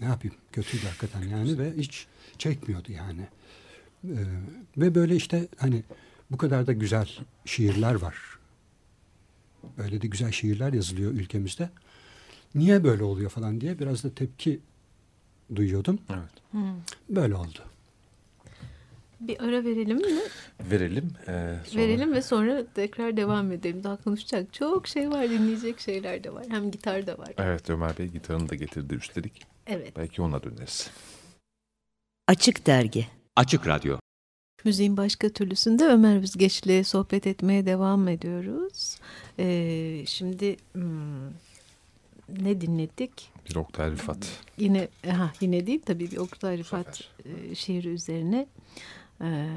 Ne 0.00 0.06
yapayım? 0.06 0.36
Kötüydü 0.52 0.84
hakikaten 0.86 1.22
yani 1.22 1.58
ve 1.58 1.76
hiç 1.76 2.06
çekmiyordu 2.38 2.92
yani. 2.92 3.28
Ee, 4.04 4.10
ve 4.76 4.94
böyle 4.94 5.16
işte 5.16 5.48
hani 5.56 5.82
bu 6.30 6.36
kadar 6.36 6.66
da 6.66 6.72
güzel 6.72 7.08
şiirler 7.44 7.94
var 7.94 8.38
Öyle 9.78 10.02
de 10.02 10.06
güzel 10.06 10.32
şiirler 10.32 10.72
yazılıyor 10.72 11.12
ülkemizde. 11.12 11.70
Niye 12.54 12.84
böyle 12.84 13.04
oluyor 13.04 13.30
falan 13.30 13.60
diye 13.60 13.78
biraz 13.78 14.04
da 14.04 14.10
tepki 14.14 14.60
duyuyordum. 15.54 15.98
Evet. 16.10 16.30
Hmm. 16.50 16.74
Böyle 17.08 17.34
oldu. 17.34 17.58
Bir 19.20 19.44
ara 19.44 19.64
verelim 19.64 19.96
mi? 19.96 20.20
Verelim. 20.70 21.12
E, 21.28 21.56
sonra... 21.66 21.82
Verelim 21.82 22.12
ve 22.12 22.22
sonra 22.22 22.66
tekrar 22.74 23.16
devam 23.16 23.52
edelim. 23.52 23.84
Daha 23.84 23.96
konuşacak 23.96 24.52
çok 24.52 24.88
şey 24.88 25.10
var, 25.10 25.30
dinleyecek 25.30 25.80
şeyler 25.80 26.24
de 26.24 26.34
var. 26.34 26.46
Hem 26.48 26.70
gitar 26.70 27.06
da 27.06 27.18
var. 27.18 27.28
Evet 27.38 27.70
Ömer 27.70 27.98
Bey 27.98 28.06
gitarını 28.06 28.48
da 28.48 28.54
getirdi 28.54 28.94
üstelik. 28.94 29.42
Evet. 29.66 29.96
Belki 29.96 30.22
ona 30.22 30.42
döneriz. 30.42 30.90
Açık 32.26 32.66
Dergi 32.66 33.06
Açık 33.38 33.66
Radyo 33.66 33.98
Müziğin 34.64 34.96
başka 34.96 35.28
türlüsünde 35.28 35.84
Ömer 35.84 36.16
Üzgeç'le 36.16 36.86
sohbet 36.86 37.26
etmeye 37.26 37.66
devam 37.66 38.08
ediyoruz. 38.08 38.98
Ee, 39.38 40.04
şimdi 40.06 40.56
hmm, 40.72 41.28
ne 42.28 42.60
dinledik? 42.60 43.32
Bir 43.50 43.56
Oktay 43.56 43.90
Rifat. 43.90 44.40
Yine 44.58 44.88
ha, 45.06 45.32
yine 45.40 45.66
değil 45.66 45.82
tabii 45.86 46.10
bir 46.10 46.16
Oktay 46.16 46.58
Rifat 46.58 47.08
e, 47.24 47.54
şiiri 47.54 47.88
üzerine 47.88 48.46
e, 49.20 49.48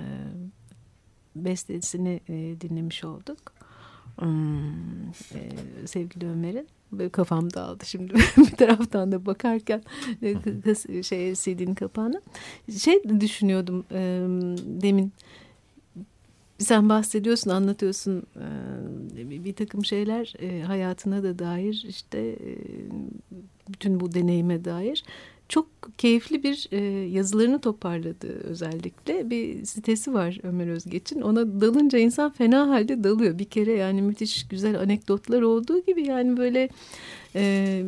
bestesini 1.35 2.19
e, 2.29 2.61
dinlemiş 2.61 3.03
olduk. 3.03 3.53
Hmm, 4.19 5.09
e, 5.09 5.49
sevgili 5.85 6.29
Ömer'in. 6.29 6.67
Böyle 6.91 7.09
kafam 7.09 7.53
dağıldı 7.53 7.85
şimdi. 7.85 8.13
Bir 8.37 8.55
taraftan 8.55 9.11
da 9.11 9.25
bakarken 9.25 9.83
e, 10.21 11.03
şey 11.03 11.33
CD'nin 11.35 11.75
kapağına. 11.75 12.21
Şey 12.77 13.03
düşünüyordum 13.19 13.85
e, 13.91 13.99
demin. 14.81 15.13
Sen 16.57 16.89
bahsediyorsun, 16.89 17.51
anlatıyorsun 17.51 18.23
e, 19.17 19.45
bir 19.45 19.53
takım 19.53 19.85
şeyler 19.85 20.33
e, 20.39 20.61
hayatına 20.61 21.23
da 21.23 21.39
dair 21.39 21.85
işte 21.87 22.35
bütün 23.69 23.99
bu 23.99 24.13
deneyime 24.13 24.65
dair 24.65 25.03
çok 25.51 25.67
keyifli 25.97 26.43
bir 26.43 26.67
e, 26.71 26.77
yazılarını 27.09 27.61
toparladı 27.61 28.27
özellikle. 28.27 29.29
Bir 29.29 29.65
sitesi 29.65 30.13
var 30.13 30.39
Ömer 30.43 30.67
Özgeç'in. 30.67 31.21
Ona 31.21 31.61
dalınca 31.61 31.99
insan 31.99 32.31
fena 32.31 32.69
halde 32.69 33.03
dalıyor. 33.03 33.39
Bir 33.39 33.45
kere 33.45 33.71
yani 33.71 34.01
müthiş 34.01 34.47
güzel 34.47 34.79
anekdotlar 34.79 35.41
olduğu 35.41 35.85
gibi 35.85 36.07
yani 36.07 36.37
böyle 36.37 36.69
e, 37.35 37.83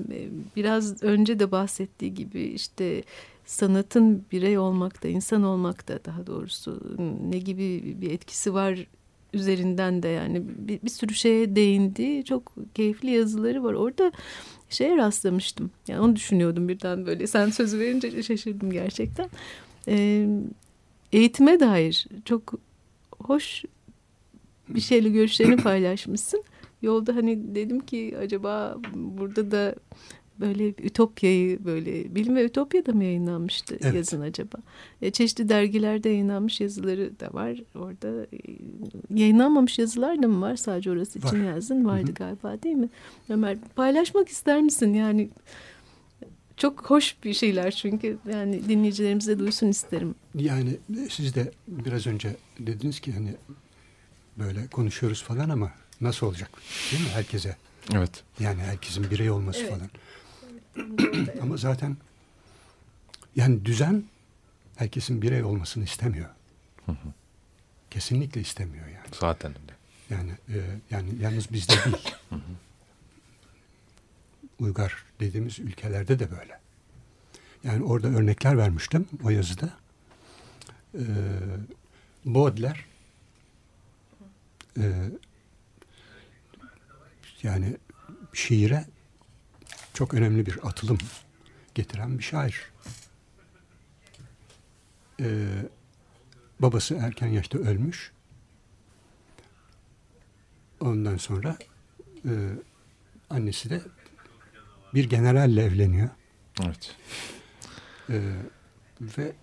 biraz 0.55 1.03
önce 1.03 1.39
de 1.39 1.51
bahsettiği 1.51 2.13
gibi 2.13 2.41
işte 2.41 3.03
sanatın 3.45 4.25
birey 4.31 4.57
olmakta, 4.57 5.07
insan 5.07 5.43
olmakta 5.43 5.99
daha 6.05 6.27
doğrusu 6.27 6.81
ne 7.29 7.39
gibi 7.39 7.95
bir 8.01 8.11
etkisi 8.11 8.53
var 8.53 8.87
üzerinden 9.33 10.03
de 10.03 10.07
yani 10.07 10.43
bir, 10.57 10.81
bir 10.81 10.89
sürü 10.89 11.13
şeye 11.13 11.55
değindi. 11.55 12.25
Çok 12.25 12.53
keyifli 12.75 13.11
yazıları 13.11 13.63
var. 13.63 13.73
Orada 13.73 14.11
şeye 14.73 14.97
rastlamıştım. 14.97 15.71
Yani 15.87 15.99
onu 16.01 16.15
düşünüyordum 16.15 16.69
birden 16.69 17.05
böyle. 17.05 17.27
Sen 17.27 17.49
sözü 17.49 17.79
verince 17.79 18.23
şaşırdım 18.23 18.71
gerçekten. 18.71 19.29
Ee, 19.87 20.27
eğitime 21.13 21.59
dair 21.59 22.07
çok 22.25 22.53
hoş 23.19 23.63
bir 24.69 24.81
şeyle 24.81 25.09
görüşlerini 25.09 25.57
paylaşmışsın. 25.57 26.43
Yolda 26.81 27.15
hani 27.15 27.55
dedim 27.55 27.79
ki 27.79 28.15
acaba 28.19 28.77
burada 28.93 29.51
da 29.51 29.75
böyle 30.39 30.67
Ütopya'yı 30.69 31.65
böyle 31.65 32.15
Bilim 32.15 32.35
ve 32.35 32.45
Ütopya'da 32.45 32.91
mı 32.91 33.03
yayınlanmıştı 33.03 33.77
Evet. 33.81 33.95
yazın 33.95 34.21
acaba? 34.21 34.57
E, 35.01 35.11
çeşitli 35.11 35.49
dergilerde 35.49 36.09
yayınlanmış 36.09 36.61
yazıları 36.61 37.19
da 37.19 37.33
var. 37.33 37.59
Orada 37.75 38.23
e, 38.23 38.37
yayınlanmamış 39.19 39.79
yazılar 39.79 40.23
da 40.23 40.27
mı 40.27 40.41
var? 40.41 40.55
Sadece 40.55 40.91
orası 40.91 41.19
için 41.19 41.43
Var. 41.45 41.53
yazdın. 41.55 41.85
Vardı 41.85 42.05
Hı 42.07 42.09
hı. 42.09 42.13
galiba 42.13 42.63
değil 42.63 42.75
mi? 42.75 42.89
Ömer 43.29 43.57
paylaşmak 43.75 44.29
ister 44.29 44.61
misin? 44.61 44.93
Yani 44.93 45.29
çok 46.57 46.89
hoş 46.89 47.15
bir 47.23 47.33
şeyler 47.33 47.71
çünkü 47.71 48.17
yani 48.31 48.69
dinleyicilerimiz 48.69 49.27
de 49.27 49.39
duysun 49.39 49.67
isterim. 49.67 50.15
Yani 50.35 50.77
siz 51.09 51.35
de 51.35 51.51
biraz 51.67 52.07
önce 52.07 52.35
dediniz 52.59 52.99
ki 52.99 53.11
hani 53.13 53.35
böyle 54.37 54.67
konuşuyoruz 54.67 55.23
falan 55.23 55.49
ama 55.49 55.71
nasıl 56.01 56.27
olacak 56.27 56.49
değil 56.91 57.03
mi 57.03 57.09
herkese? 57.09 57.55
Evet. 57.95 58.23
Yani 58.39 58.61
herkesin 58.61 59.11
birey 59.11 59.29
olması 59.29 59.59
Evet. 59.59 59.69
falan. 59.69 59.89
Ama 61.41 61.57
zaten 61.57 61.97
yani 63.35 63.65
düzen 63.65 64.03
herkesin 64.75 65.21
birey 65.21 65.43
olmasını 65.43 65.83
istemiyor. 65.83 66.29
Kesinlikle 67.91 68.41
istemiyor 68.41 68.87
yani. 68.87 69.07
Zaten 69.19 69.51
öyle. 69.61 69.73
Yani 70.09 70.31
e, 70.49 70.57
yani 70.91 71.09
yalnız 71.21 71.53
bizde 71.53 71.73
değil. 71.85 72.15
Uygar 74.59 75.03
dediğimiz 75.19 75.59
ülkelerde 75.59 76.19
de 76.19 76.31
böyle. 76.31 76.59
Yani 77.63 77.83
orada 77.83 78.07
örnekler 78.07 78.57
vermiştim 78.57 79.07
o 79.23 79.29
yazıda. 79.29 79.69
Ee, 80.95 80.99
Baudelaire 82.25 82.79
e, 84.77 85.09
yani 87.43 87.77
şiire 88.33 88.85
çok 89.93 90.13
önemli 90.13 90.45
bir 90.45 90.67
atılım 90.67 90.97
getiren 91.75 92.17
bir 92.17 92.23
şair. 92.23 92.71
Ee, 95.19 95.47
babası 96.59 96.95
erken 96.95 97.27
yaşta 97.27 97.57
ölmüş. 97.57 98.11
Ondan 100.79 101.17
sonra 101.17 101.57
e, 102.25 102.31
annesi 103.29 103.69
de 103.69 103.81
bir 104.93 105.09
generalle 105.09 105.63
evleniyor. 105.63 106.09
Evet. 106.63 106.95
E, 108.09 108.21
ve 109.01 109.33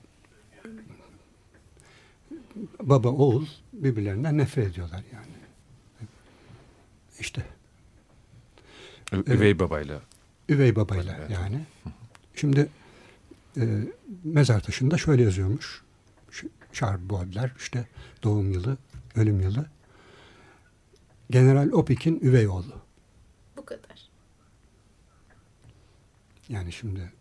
baba 2.83 3.09
oğul 3.09 3.47
birbirlerinden 3.73 4.39
nefret 4.39 4.67
ediyorlar 4.67 5.03
yani. 5.13 5.27
İşte 7.21 7.41
Ü- 9.13 9.17
Evet. 9.17 9.29
Üvey 9.29 9.59
babayla. 9.59 10.01
Üvey 10.51 10.77
babayla 10.77 11.17
Evet. 11.21 11.31
yani. 11.31 11.67
Şimdi 12.35 12.69
e, 13.57 13.85
mezar 14.25 14.61
taşında 14.61 14.99
şöyle 14.99 15.23
yazıyormuş. 15.23 15.83
Ş- 16.31 16.49
Charles 16.73 17.01
Baudelaire 17.11 17.53
işte 17.59 17.89
doğum 18.23 18.53
yılı, 18.53 18.77
ölüm 19.17 19.41
yılı. 19.41 19.67
General 21.31 21.73
Opik'in 21.73 22.21
üvey 22.21 22.49
oğlu. 22.49 22.75
Bu 23.57 23.65
kadar. 23.65 24.09
Yani 26.49 26.73
şimdi 26.73 27.13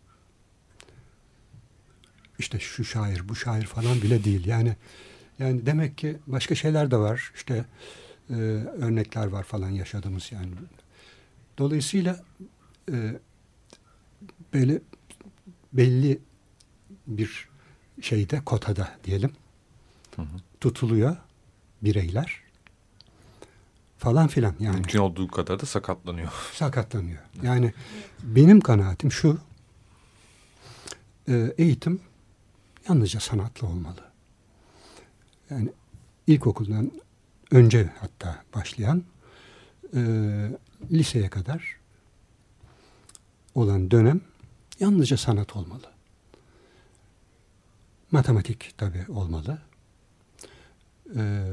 işte 2.38 2.58
şu 2.58 2.84
şair, 2.84 3.28
bu 3.28 3.36
şair 3.36 3.64
falan 3.66 4.02
bile 4.02 4.24
değil. 4.24 4.46
Yani 4.46 4.76
yani 5.38 5.66
demek 5.66 5.98
ki 5.98 6.16
başka 6.26 6.54
şeyler 6.54 6.90
de 6.90 6.96
var. 6.96 7.32
İşte 7.34 7.64
e, 8.30 8.34
örnekler 8.34 9.26
var 9.26 9.42
falan 9.44 9.70
yaşadığımız 9.70 10.32
yani. 10.32 10.50
Dolayısıyla 11.58 12.24
e, 12.92 13.18
böyle 14.54 14.80
belli 15.72 16.18
bir 17.06 17.48
şeyde 18.00 18.40
kotada 18.44 18.98
diyelim 19.04 19.32
Hı 20.16 20.22
hı. 20.22 20.26
tutuluyor 20.60 21.16
bireyler 21.82 22.42
falan 23.98 24.28
filan 24.28 24.54
yani 24.60 24.74
Mümkün 24.74 24.98
olduğu 24.98 25.28
kadar 25.28 25.60
da 25.60 25.66
sakatlanıyor. 25.66 26.32
sakatlanıyor. 26.52 27.18
Yani 27.42 27.72
benim 28.22 28.60
kanaatim 28.60 29.12
şu. 29.12 29.38
e, 31.28 31.54
Eğitim 31.58 32.00
yalnızca 32.88 33.20
sanatlı 33.20 33.66
olmalı. 33.66 34.00
Yani 35.50 35.68
ilkokuldan 36.26 36.92
önce 37.50 37.90
hatta 38.00 38.44
başlayan 38.54 39.04
e, 39.94 40.00
liseye 40.90 41.28
kadar 41.28 41.76
olan 43.60 43.90
dönem 43.90 44.20
yalnızca 44.80 45.16
sanat 45.16 45.56
olmalı. 45.56 45.86
Matematik 48.10 48.74
tabii 48.78 49.04
olmalı. 49.08 49.58
E, 51.16 51.44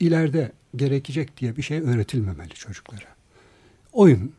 ileride 0.00 0.52
gerekecek 0.76 1.36
diye 1.36 1.56
bir 1.56 1.62
şey 1.62 1.80
öğretilmemeli 1.80 2.54
çocuklara. 2.54 3.14
Oyun, 3.92 4.32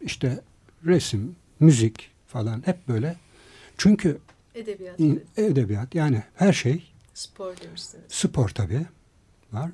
işte 0.00 0.40
resim, 0.86 1.36
müzik 1.60 2.10
falan 2.26 2.62
hep 2.66 2.88
böyle. 2.88 3.16
Çünkü 3.78 4.18
Edebiyat, 4.54 5.00
in- 5.00 5.24
edebiyat 5.36 5.94
yani 5.94 6.22
her 6.34 6.52
şey 6.52 6.92
spor 7.14 7.56
demişsiniz. 7.60 8.04
spor 8.08 8.48
tabii 8.48 8.86
var. 9.52 9.70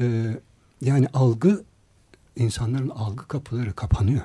Ee, 0.00 0.36
yani 0.80 1.08
algı 1.12 1.64
insanların 2.36 2.88
algı 2.88 3.28
kapıları 3.28 3.72
kapanıyor. 3.74 4.22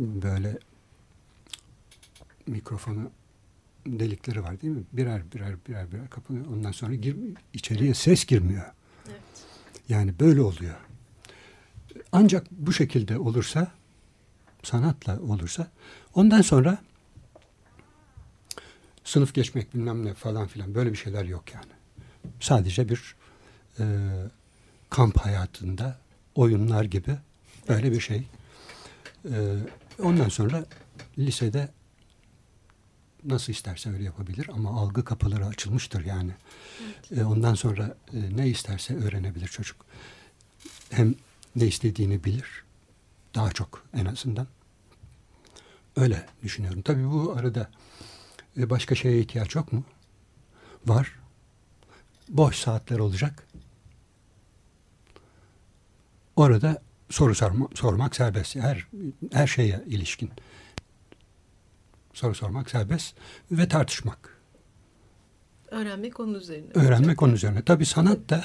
Böyle 0.00 0.58
mikrofonu 2.46 3.10
delikleri 3.86 4.42
var 4.42 4.60
değil 4.60 4.74
mi? 4.74 4.82
Birer 4.92 5.22
birer 5.34 5.54
birer 5.68 5.92
birer 5.92 6.10
kapanıyor. 6.10 6.46
Ondan 6.46 6.72
sonra 6.72 6.94
gir, 6.94 7.16
içeriye 7.52 7.94
ses 7.94 8.24
girmiyor. 8.24 8.64
Evet. 9.08 9.20
Yani 9.88 10.20
böyle 10.20 10.40
oluyor. 10.40 10.74
Ancak 12.12 12.50
bu 12.50 12.72
şekilde 12.72 13.18
olursa, 13.18 13.72
sanatla 14.62 15.20
olursa, 15.20 15.70
ondan 16.14 16.42
sonra 16.42 16.78
sınıf 19.04 19.34
geçmek 19.34 19.74
bilmem 19.74 20.04
ne 20.04 20.14
falan 20.14 20.46
filan 20.46 20.74
böyle 20.74 20.92
bir 20.92 20.96
şeyler 20.96 21.24
yok 21.24 21.54
yani. 21.54 21.72
Sadece 22.40 22.88
bir 22.88 23.16
e, 23.78 23.84
kamp 24.90 25.16
hayatında 25.16 25.98
oyunlar 26.34 26.84
gibi 26.84 27.16
böyle 27.68 27.92
bir 27.92 28.00
şey. 28.00 28.28
E, 29.24 29.56
ondan 30.00 30.28
sonra 30.28 30.64
lisede 31.18 31.68
nasıl 33.24 33.52
isterse 33.52 33.90
öyle 33.90 34.04
yapabilir 34.04 34.50
ama 34.52 34.80
algı 34.80 35.04
kapıları 35.04 35.46
açılmıştır 35.46 36.04
yani. 36.04 36.32
E, 37.16 37.24
ondan 37.24 37.54
sonra 37.54 37.96
e, 38.12 38.36
ne 38.36 38.48
isterse 38.48 38.96
öğrenebilir 38.96 39.48
çocuk. 39.48 39.76
Hem 40.90 41.14
ne 41.56 41.66
istediğini 41.66 42.24
bilir. 42.24 42.64
Daha 43.34 43.52
çok 43.52 43.84
en 43.94 44.04
azından. 44.04 44.46
Öyle 45.96 46.26
düşünüyorum. 46.42 46.82
Tabii 46.82 47.10
bu 47.10 47.34
arada 47.38 47.70
e, 48.56 48.70
başka 48.70 48.94
şeye 48.94 49.20
ihtiyaç 49.20 49.54
yok 49.54 49.72
mu? 49.72 49.84
Var. 50.86 51.12
Boş 52.28 52.56
saatler 52.56 52.98
olacak. 52.98 53.46
Orada 56.36 56.82
soru 57.10 57.34
sorma, 57.34 57.68
sormak 57.74 58.16
serbest. 58.16 58.56
Her 58.56 58.86
her 59.32 59.46
şeye 59.46 59.84
ilişkin. 59.86 60.30
Soru 62.12 62.34
sormak 62.34 62.70
serbest 62.70 63.16
ve 63.50 63.68
tartışmak. 63.68 64.40
Öğrenmek 65.70 66.20
onun 66.20 66.34
üzerine. 66.34 66.70
Öğrenmek 66.74 67.22
onun 67.22 67.32
üzerine. 67.32 67.62
Tabii 67.62 67.86
sanat 67.86 68.18
da 68.30 68.44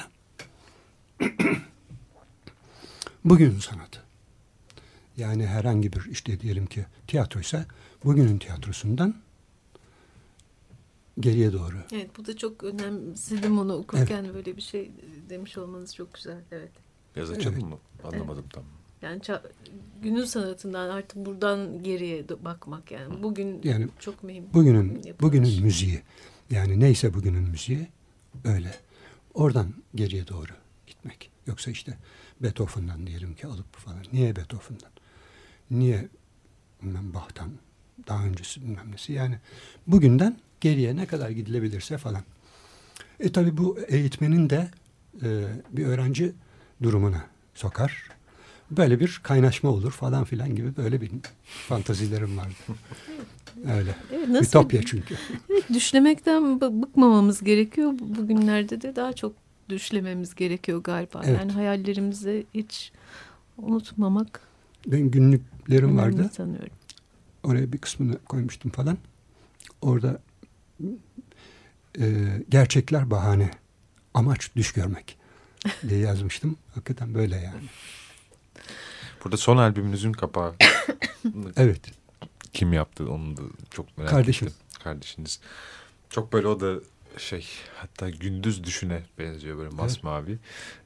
bugünün 3.24 3.58
sanatı. 3.58 4.02
Yani 5.16 5.46
herhangi 5.46 5.92
bir 5.92 6.04
işte 6.10 6.40
diyelim 6.40 6.66
ki 6.66 6.86
tiyatroysa 7.06 7.66
bugünün 8.04 8.38
tiyatrosundan 8.38 9.14
geriye 11.20 11.52
doğru. 11.52 11.76
Evet 11.92 12.10
bu 12.18 12.26
da 12.26 12.36
çok 12.36 12.64
önemsedim 12.64 13.58
onu 13.58 13.74
okurken 13.74 14.34
böyle 14.34 14.56
bir 14.56 14.62
şey 14.62 14.90
demiş 15.28 15.58
olmanız 15.58 15.94
çok 15.94 16.14
güzel. 16.14 16.40
Evet. 16.52 16.85
Biraz 17.16 17.30
açalım 17.30 17.54
Evet. 17.60 17.64
mı? 17.68 17.78
Anlamadım 18.04 18.44
tam. 18.52 18.64
Yani 19.02 19.18
ça- 19.20 19.42
günün 20.02 20.24
sanatından 20.24 20.88
artık 20.90 21.26
buradan 21.26 21.82
geriye 21.82 22.28
bakmak 22.28 22.90
yani 22.90 23.22
bugün 23.22 23.60
Yani 23.64 23.88
çok 24.00 24.22
mühim. 24.22 24.44
Bugünün 24.54 24.94
yapılmış. 24.94 25.20
bugünün 25.20 25.62
müziği 25.64 26.02
yani 26.50 26.80
neyse 26.80 27.14
bugünün 27.14 27.42
müziği 27.42 27.86
öyle. 28.44 28.74
Oradan 29.34 29.74
geriye 29.94 30.28
doğru 30.28 30.52
gitmek. 30.86 31.30
Yoksa 31.46 31.70
işte 31.70 31.96
Beethoven'dan 32.40 33.06
diyelim 33.06 33.34
ki 33.34 33.46
alıp 33.46 33.76
falan. 33.76 33.98
Niye 34.12 34.36
Beethoven'dan? 34.36 34.90
Niye 35.70 36.08
bilmem 36.82 37.14
Bach'tan? 37.14 37.50
Daha 38.08 38.24
öncesi 38.24 38.62
bilmem 38.62 38.92
nesi. 38.92 39.12
Yani 39.12 39.38
bugünden 39.86 40.36
geriye 40.60 40.96
ne 40.96 41.06
kadar 41.06 41.30
gidilebilirse 41.30 41.98
falan. 41.98 42.22
E 43.20 43.32
tabi 43.32 43.56
bu 43.56 43.78
eğitmenin 43.88 44.50
de 44.50 44.68
e, 45.22 45.28
bir 45.72 45.86
öğrenci 45.86 46.32
durumuna 46.82 47.24
sokar. 47.54 48.08
Böyle 48.70 49.00
bir 49.00 49.20
kaynaşma 49.22 49.70
olur 49.70 49.90
falan 49.92 50.24
filan 50.24 50.54
gibi 50.54 50.76
böyle 50.76 51.00
bir 51.00 51.10
fantazilerim 51.68 52.36
vardı. 52.38 52.54
Öyle. 53.76 53.94
Evet, 54.12 54.28
nasıl- 54.28 54.46
Ütopya 54.48 54.82
çünkü. 54.82 55.14
Evet, 55.50 55.64
düşlemekten 55.74 56.42
bı- 56.42 56.82
bıkmamamız 56.82 57.44
gerekiyor. 57.44 57.92
Bu- 57.98 58.16
Bugünlerde 58.16 58.80
de 58.80 58.96
daha 58.96 59.12
çok 59.12 59.32
düşlememiz 59.68 60.34
gerekiyor 60.34 60.82
galiba. 60.82 61.22
Evet. 61.24 61.38
Yani 61.40 61.52
hayallerimizi 61.52 62.46
hiç 62.54 62.92
unutmamak 63.58 64.40
Ben 64.86 65.10
günlüklerim 65.10 65.96
vardı. 65.98 66.30
sanıyorum. 66.36 66.72
Oraya 67.42 67.72
bir 67.72 67.78
kısmını 67.78 68.18
koymuştum 68.18 68.70
falan. 68.70 68.98
Orada 69.82 70.20
e, 72.00 72.04
gerçekler 72.48 73.10
bahane. 73.10 73.50
Amaç 74.14 74.50
düş 74.56 74.72
görmek 74.72 75.18
diye 75.88 76.00
yazmıştım. 76.00 76.56
Hakikaten 76.74 77.14
böyle 77.14 77.36
yani. 77.36 77.64
Burada 79.24 79.36
son 79.36 79.56
albümünüzün 79.56 80.12
kapağı 80.12 80.54
Evet. 81.56 81.80
kim 82.52 82.72
yaptı 82.72 83.10
onu 83.12 83.36
da 83.36 83.42
çok 83.70 83.98
merak 83.98 84.10
Kardeşim. 84.10 84.48
ettim. 84.48 84.60
Kardeşiniz. 84.84 85.40
Çok 86.10 86.32
böyle 86.32 86.48
o 86.48 86.60
da 86.60 86.80
şey 87.18 87.46
hatta 87.74 88.10
gündüz 88.10 88.64
düşüne 88.64 89.02
benziyor 89.18 89.58
böyle 89.58 89.68
masmavi 89.68 90.38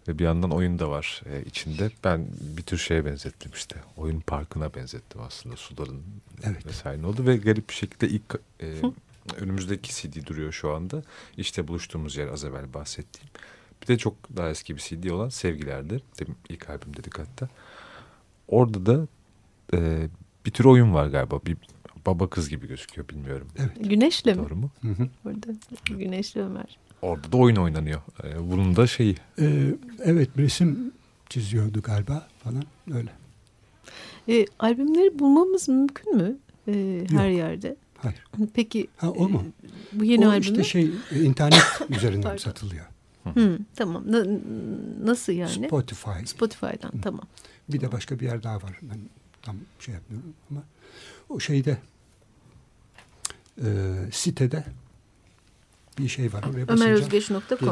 ve 0.08 0.18
bir 0.18 0.24
yandan 0.24 0.50
oyun 0.50 0.78
da 0.78 0.90
var 0.90 1.22
e, 1.26 1.42
içinde. 1.44 1.90
Ben 2.04 2.26
bir 2.40 2.62
tür 2.62 2.78
şeye 2.78 3.04
benzettim 3.04 3.52
işte 3.54 3.76
oyun 3.96 4.20
parkına 4.20 4.74
benzettim 4.74 5.20
aslında 5.20 5.56
suların 5.56 6.02
Evet. 6.42 6.66
vesaire 6.66 7.06
oldu 7.06 7.26
ve 7.26 7.36
garip 7.36 7.68
bir 7.68 7.74
şekilde 7.74 8.08
ilk 8.08 8.38
e, 8.60 8.66
önümüzdeki 9.36 9.94
CD 9.94 10.26
duruyor 10.26 10.52
şu 10.52 10.72
anda. 10.74 11.02
İşte 11.36 11.68
buluştuğumuz 11.68 12.16
yer 12.16 12.28
az 12.28 12.44
evvel 12.44 12.74
bahsettiğim. 12.74 13.28
Bir 13.82 13.86
de 13.86 13.98
çok 13.98 14.36
daha 14.36 14.50
eski 14.50 14.76
bir 14.76 14.80
CD 14.80 15.10
olan 15.10 15.28
Sevgiler'de. 15.28 16.00
Demin 16.20 16.36
ilk 16.48 16.70
albüm 16.70 16.96
dedik 16.96 17.18
hatta. 17.18 17.48
Orada 18.48 18.86
da 18.86 19.06
e, 19.74 20.08
bir 20.46 20.50
tür 20.50 20.64
oyun 20.64 20.94
var 20.94 21.06
galiba. 21.06 21.40
Bir 21.46 21.56
baba 22.06 22.30
kız 22.30 22.48
gibi 22.48 22.68
gözüküyor 22.68 23.08
bilmiyorum. 23.08 23.48
Evet. 23.58 23.70
Güneşle 23.90 24.34
mi? 24.34 24.38
Doğru 24.44 24.56
mu? 24.56 24.70
Hı 24.82 24.88
hı. 24.88 25.08
Orada 25.26 25.46
Güneşli 25.90 26.40
Ömer. 26.42 26.78
Orada 27.02 27.32
da 27.32 27.36
oyun 27.36 27.56
oynanıyor. 27.56 28.00
E, 28.24 28.50
bunun 28.50 28.76
da 28.76 28.86
şeyi 28.86 29.16
Ee, 29.38 29.74
evet 30.04 30.28
resim 30.38 30.92
çiziyordu 31.28 31.82
galiba 31.82 32.28
falan 32.44 32.62
öyle. 32.94 33.10
E, 34.28 34.46
albümleri 34.58 35.18
bulmamız 35.18 35.68
mümkün 35.68 36.16
mü 36.16 36.36
e, 36.68 36.72
her 37.10 37.28
Yok. 37.28 37.38
yerde? 37.38 37.76
Hayır. 37.98 38.24
Peki 38.54 38.88
Ha 38.96 39.10
o 39.10 39.28
mu? 39.28 39.44
bu 39.92 40.04
yeni 40.04 40.26
o 40.28 40.30
albümü? 40.30 40.42
işte 40.60 40.64
şey 40.64 40.90
e, 41.12 41.20
internet 41.22 41.62
üzerinden 41.90 42.36
satılıyor. 42.36 42.86
Hı, 43.34 43.58
tamam. 43.76 44.04
Na- 44.12 44.40
nasıl 45.10 45.32
yani? 45.32 45.66
Spotify. 45.66 46.10
Spotify'dan 46.24 47.00
tamam. 47.02 47.26
Bir 47.68 47.80
de 47.80 47.92
başka 47.92 48.20
bir 48.20 48.24
yer 48.26 48.42
daha 48.42 48.56
var. 48.56 48.78
Ben 48.82 48.98
tam 49.42 49.56
şey 49.80 49.94
yapmıyorum 49.94 50.34
ama 50.50 50.62
o 51.28 51.40
şeyde 51.40 51.78
e, 53.64 53.66
sitede 54.12 54.64
bir 55.98 56.08
şey 56.08 56.32
var. 56.32 56.44
Oraya 56.52 56.68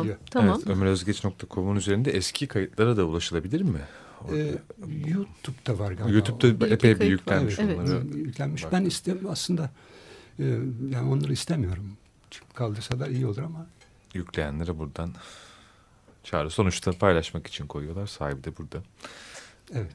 geliyor. 0.02 0.16
Tamam. 0.30 0.56
Evet, 0.58 0.66
ömerözgeç.com'un 0.76 1.76
üzerinde 1.76 2.10
eski 2.10 2.46
kayıtlara 2.46 2.96
da 2.96 3.04
ulaşılabilir 3.04 3.60
mi? 3.62 3.80
Orada- 4.24 4.36
E, 4.38 4.58
YouTube'da 5.06 5.78
var 5.78 5.92
galiba. 5.92 6.14
YouTube'da 6.14 6.60
Bir 6.60 6.66
iki 6.66 6.74
epey 6.74 7.00
bir 7.00 7.10
yüklenmiş. 7.10 7.58
Evet. 7.58 7.78
onları. 7.78 8.06
yüklenmiş. 8.18 8.64
Bak. 8.64 8.72
Ben 8.72 8.84
istem 8.84 9.18
aslında 9.28 9.70
e, 10.38 10.44
yani 10.90 11.10
onları 11.10 11.32
istemiyorum. 11.32 11.92
Kaldırsalar 12.54 13.08
iyi 13.08 13.26
olur 13.26 13.38
ama 13.38 13.66
Yükleyenlere 14.14 14.78
buradan 14.78 15.10
çağrı. 16.24 16.50
Sonuçta 16.50 16.92
paylaşmak 16.92 17.46
için 17.46 17.66
koyuyorlar. 17.66 18.06
Sahibi 18.06 18.44
de 18.44 18.56
burada. 18.56 18.82
evet. 19.74 19.94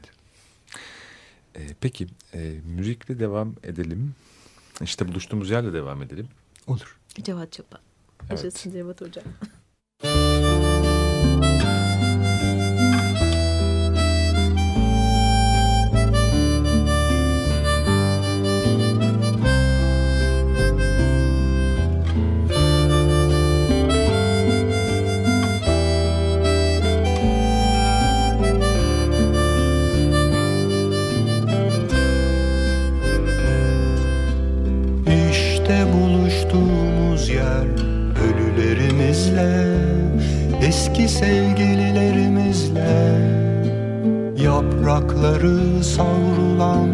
E, 1.55 1.67
peki 1.81 2.07
e, 2.33 2.59
müzikle 2.65 3.19
devam 3.19 3.55
edelim. 3.63 4.15
İşte 4.81 5.07
buluştuğumuz 5.07 5.49
yerle 5.49 5.73
devam 5.73 6.01
edelim. 6.01 6.27
Olur. 6.67 6.97
Cevat 7.21 7.51
Çapa. 7.51 7.79
Evet. 8.21 8.31
Yaşasın 8.31 8.71
Cevat 8.71 9.01
Hocam. 9.01 9.23
savrulan 45.83 46.89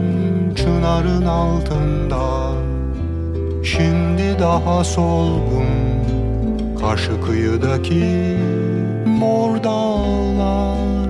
çınarın 0.56 1.26
altında. 1.26 2.52
Şimdi 3.64 4.40
daha 4.40 4.84
solgun 4.84 5.66
karşı 6.80 7.22
kıyıdaki 7.22 8.36
mor 9.06 9.64
dağlar. 9.64 11.10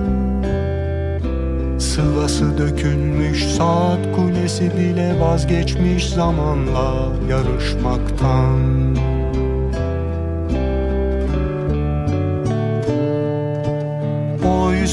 Sıvası 1.78 2.58
dökülmüş 2.58 3.46
saat 3.46 4.16
kulesi 4.16 4.70
bile 4.78 5.20
vazgeçmiş 5.20 6.08
zamanla 6.08 6.92
yarışmaktan 7.30 8.60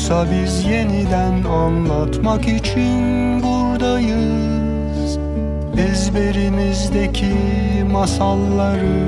Oysa 0.08 0.32
biz 0.32 0.66
yeniden 0.66 1.44
anlatmak 1.44 2.48
için 2.48 3.44
buradayız. 3.44 5.20
Ezberimizdeki 5.78 7.36
masalları 7.92 9.00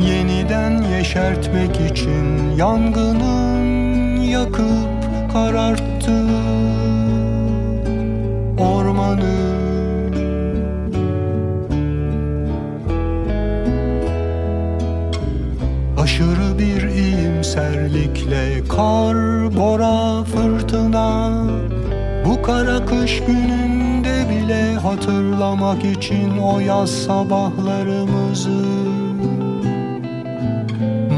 Yeniden 0.00 0.82
yeşertmek 0.82 1.90
için 1.90 2.50
yangının 2.56 4.16
yakıp 4.20 4.88
kararttı 5.32 6.24
iyimserlikle 18.34 18.68
kar, 18.68 19.56
bora, 19.56 20.24
fırtına 20.24 21.30
Bu 22.26 22.42
kara 22.42 22.86
kış 22.86 23.22
gününde 23.26 24.24
bile 24.30 24.74
hatırlamak 24.74 25.84
için 25.84 26.38
o 26.38 26.60
yaz 26.60 26.90
sabahlarımızı. 26.90 28.64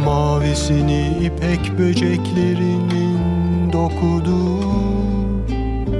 Mavisini 0.05 1.09
ipek 1.23 1.79
böceklerinin 1.79 3.19
dokuduğu 3.73 4.67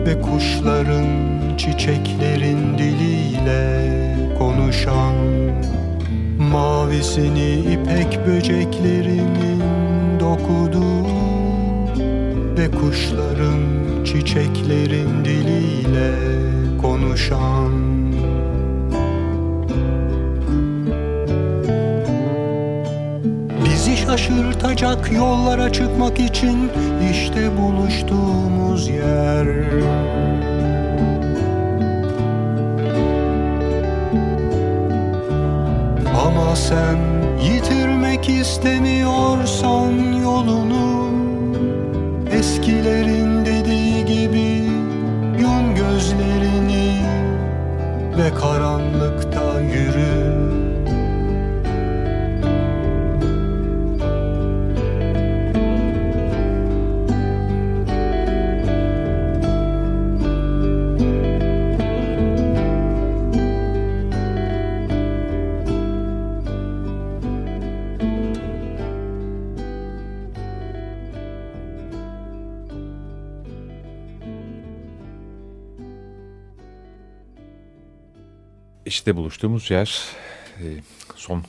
Ve 0.07 0.23
kuşların 0.23 1.07
çiçeklerin 1.57 2.79
diliyle 2.79 3.87
konuşan 4.39 5.15
Mavisini 6.39 7.55
ipek 7.55 8.27
böceklerinin 8.27 9.86
dokuduğu 10.27 11.07
Ve 12.59 12.71
kuşların 12.71 13.61
çiçeklerin 14.05 15.25
diliyle 15.25 16.13
konuşan 16.83 17.73
Bizi 23.65 23.97
şaşırtacak 23.97 25.13
yollara 25.13 25.73
çıkmak 25.73 26.21
için 26.21 26.71
işte 27.13 27.51
buluştuğumuz 27.59 28.89
yer. 28.89 29.47
Ama 36.27 36.57
sen 36.57 36.97
istemiyorsan 38.47 39.93
yolunu 40.23 41.11
Eskilerin 42.31 43.45
dediği 43.47 44.05
gibi 44.05 44.71
Yum 45.41 45.75
gözlerini 45.75 47.03
Ve 48.19 48.35
karanlıkta 48.35 49.26
İşte 78.97 79.17
buluştuğumuz 79.17 79.71
yer 79.71 80.03
e, 80.61 80.65
son 81.17 81.45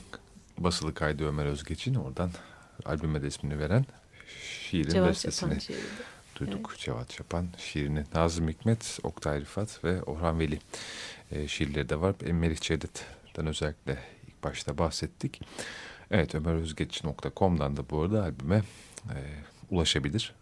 basılı 0.58 0.94
kaydı 0.94 1.28
Ömer 1.28 1.46
Özgeç'in 1.46 1.94
oradan 1.94 2.30
albüme 2.84 3.22
de 3.22 3.26
ismini 3.26 3.58
veren 3.58 3.86
şiirin 4.42 4.90
Cevat 4.90 5.08
bestesini 5.08 5.60
şiiri 5.60 5.78
duyduk. 6.40 6.74
Cevat 6.78 7.10
Çapan 7.10 7.46
şiirini 7.58 8.04
Nazım 8.14 8.48
Hikmet, 8.48 8.98
Oktay 9.02 9.40
Rıfat 9.40 9.84
ve 9.84 10.02
Orhan 10.02 10.38
Veli 10.38 10.58
e, 11.32 11.48
şiirleri 11.48 11.88
de 11.88 12.00
var. 12.00 12.14
E, 12.26 12.32
Melih 12.32 12.60
Cevdet'ten 12.60 13.46
özellikle 13.46 13.98
ilk 14.26 14.44
başta 14.44 14.78
bahsettik. 14.78 15.40
Evet 16.10 16.34
ömerözgeç.com'dan 16.34 17.76
da 17.76 17.90
bu 17.90 18.02
arada 18.02 18.22
albüme 18.22 18.62
e, 19.10 19.18
ulaşabilir. 19.70 20.34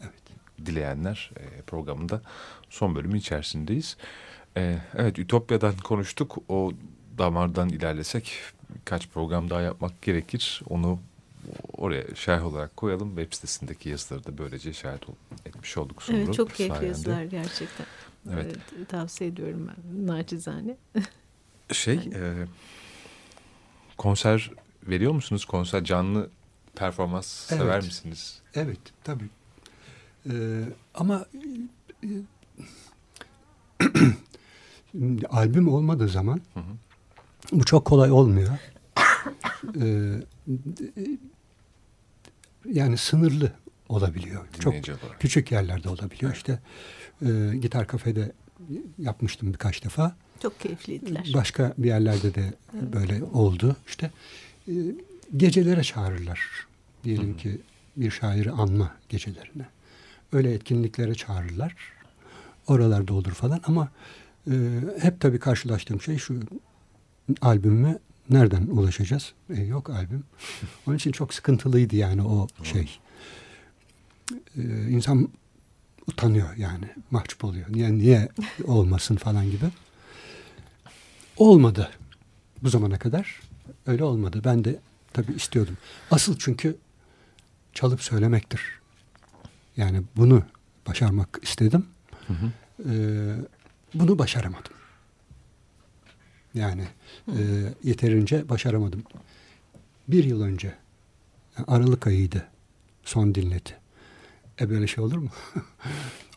Evet. 0.00 0.12
Dileyenler 0.66 1.30
e, 1.36 1.62
programında 1.62 2.22
son 2.70 2.94
bölümü 2.94 3.18
içerisindeyiz. 3.18 3.96
E, 4.56 4.78
evet 4.94 5.18
Ütopya'dan 5.18 5.76
konuştuk. 5.76 6.38
O 6.48 6.72
damardan 7.18 7.68
ilerlesek 7.68 8.32
birkaç 8.74 9.08
program 9.08 9.50
daha 9.50 9.60
yapmak 9.60 10.02
gerekir. 10.02 10.62
Onu 10.68 10.98
oraya 11.76 12.14
şerh 12.14 12.46
olarak 12.46 12.76
koyalım. 12.76 13.08
Web 13.16 13.32
sitesindeki 13.32 13.88
yazıları 13.88 14.24
da 14.24 14.38
böylece 14.38 14.72
şahit 14.72 15.02
etmiş 15.46 15.76
olduk. 15.78 16.02
Sumru 16.02 16.18
Evet 16.20 16.34
çok 16.34 16.54
keyifli 16.54 16.74
sayende. 16.74 16.86
yazılar 16.86 17.22
gerçekten. 17.22 17.86
Evet. 18.32 18.56
Evet, 18.76 18.88
tavsiye 18.88 19.30
ediyorum 19.30 19.68
ben 19.68 20.06
naçizane. 20.06 20.76
Şey, 21.72 21.94
e, 21.94 22.46
konser 23.98 24.50
veriyor 24.88 25.12
musunuz? 25.12 25.44
Konser 25.44 25.84
canlı 25.84 26.30
performans 26.76 27.26
sever 27.26 27.74
Evet. 27.74 27.84
misiniz? 27.84 28.40
Evet 28.54 28.78
tabii. 29.04 29.28
Ee, 30.30 30.62
ama 30.94 31.26
e, 32.04 32.08
şimdi 34.92 35.26
albüm 35.26 35.68
olmadığı 35.68 36.08
zaman 36.08 36.40
Hı 36.54 36.60
hı. 36.60 36.72
bu 37.52 37.64
çok 37.64 37.84
kolay 37.84 38.10
olmuyor. 38.10 38.48
Ee, 39.80 40.14
yani 42.64 42.96
sınırlı 42.96 43.52
olabiliyor. 43.88 44.46
Çok 44.60 44.72
Dinleyici 44.72 44.92
olarak. 44.92 45.20
küçük 45.20 45.52
yerlerde 45.52 45.88
olabiliyor. 45.88 46.32
İşte 46.34 46.58
e, 47.26 47.56
gitar 47.60 47.86
kafede 47.86 48.32
yapmıştım 48.98 49.52
birkaç 49.52 49.84
defa. 49.84 50.16
Çok 50.42 50.60
keyifliydiler. 50.60 51.30
Başka 51.34 51.74
bir 51.78 51.88
yerlerde 51.88 52.34
de 52.34 52.54
böyle 52.72 53.24
oldu. 53.24 53.76
İşte 53.86 54.10
e, 54.68 54.72
gecelere 55.36 55.82
çağırırlar. 55.82 56.66
Diyelim 57.04 57.36
ki 57.36 57.60
bir 57.96 58.10
şairi 58.10 58.50
anma 58.50 58.94
gecelerine. 59.08 59.66
Öyle 60.32 60.52
etkinliklere 60.54 61.14
çağırırlar. 61.14 61.74
Oralarda 62.66 63.14
olur 63.14 63.32
falan 63.32 63.60
ama 63.64 63.88
e, 64.50 64.54
hep 65.00 65.20
tabii 65.20 65.38
karşılaştığım 65.38 66.00
şey 66.00 66.18
şu 66.18 66.40
albümüme 67.40 67.98
nereden 68.30 68.66
ulaşacağız? 68.66 69.32
E, 69.50 69.62
yok 69.62 69.90
albüm. 69.90 70.24
Onun 70.86 70.96
için 70.96 71.12
çok 71.12 71.34
sıkıntılıydı 71.34 71.96
yani 71.96 72.22
o 72.22 72.46
şey. 72.62 72.98
E, 74.56 74.62
insan 74.88 75.28
utanıyor 76.06 76.56
yani 76.56 76.84
mahcup 77.10 77.44
oluyor. 77.44 77.66
Niye 77.70 77.92
niye 77.92 78.28
olmasın 78.64 79.16
falan 79.16 79.50
gibi. 79.50 79.66
Olmadı 81.36 81.90
bu 82.62 82.68
zamana 82.68 82.98
kadar. 82.98 83.40
Öyle 83.86 84.04
olmadı. 84.04 84.40
Ben 84.44 84.64
de 84.64 84.80
tabii 85.12 85.32
istiyordum. 85.32 85.76
Asıl 86.10 86.38
çünkü 86.38 86.76
çalıp 87.72 88.02
söylemektir. 88.02 88.60
Yani 89.76 90.02
bunu 90.16 90.42
başarmak 90.88 91.38
istedim. 91.42 91.86
Hı 92.26 92.32
hı. 92.32 92.52
Ee, 92.90 93.34
bunu 93.94 94.18
başaramadım. 94.18 94.72
Yani 96.54 96.84
e, 97.28 97.38
yeterince 97.84 98.48
başaramadım. 98.48 99.02
Bir 100.08 100.24
yıl 100.24 100.42
önce 100.42 100.74
yani 101.58 101.66
Aralık 101.68 102.06
ayıydı 102.06 102.48
son 103.04 103.34
dinleti. 103.34 103.76
E 104.60 104.70
böyle 104.70 104.86
şey 104.86 105.04
olur 105.04 105.16
mu? 105.16 105.30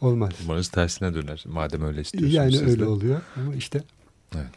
Olmaz. 0.02 0.32
Umarız 0.46 0.70
tersine 0.70 1.14
döner. 1.14 1.44
Madem 1.48 1.84
öyle 1.84 2.02
istiyorsunuz 2.02 2.34
Yani 2.34 2.52
siz 2.52 2.62
öyle 2.62 2.86
oluyor 2.86 3.22
ama 3.36 3.56
işte 3.56 3.84
Evet. 4.36 4.50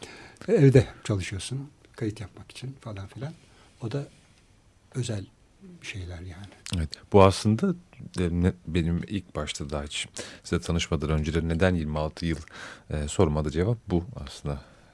evde 0.47 0.87
çalışıyorsun 1.03 1.69
kayıt 1.95 2.19
yapmak 2.21 2.51
için 2.51 2.75
falan 2.81 3.07
filan. 3.07 3.33
O 3.81 3.91
da 3.91 4.07
özel 4.95 5.25
şeyler 5.81 6.19
yani. 6.19 6.47
Evet. 6.77 6.89
Bu 7.13 7.23
aslında 7.23 7.75
benim 8.67 9.01
ilk 9.07 9.35
başta 9.35 9.69
daha 9.69 9.83
hiç 9.83 10.07
size 10.43 10.61
tanışmadan 10.61 11.09
önce 11.09 11.33
de 11.33 11.47
neden 11.47 11.75
26 11.75 12.25
yıl 12.25 12.37
e, 12.89 13.07
soruma 13.07 13.45
da 13.45 13.49
cevap 13.49 13.77
bu 13.87 14.05
aslında. 14.25 14.53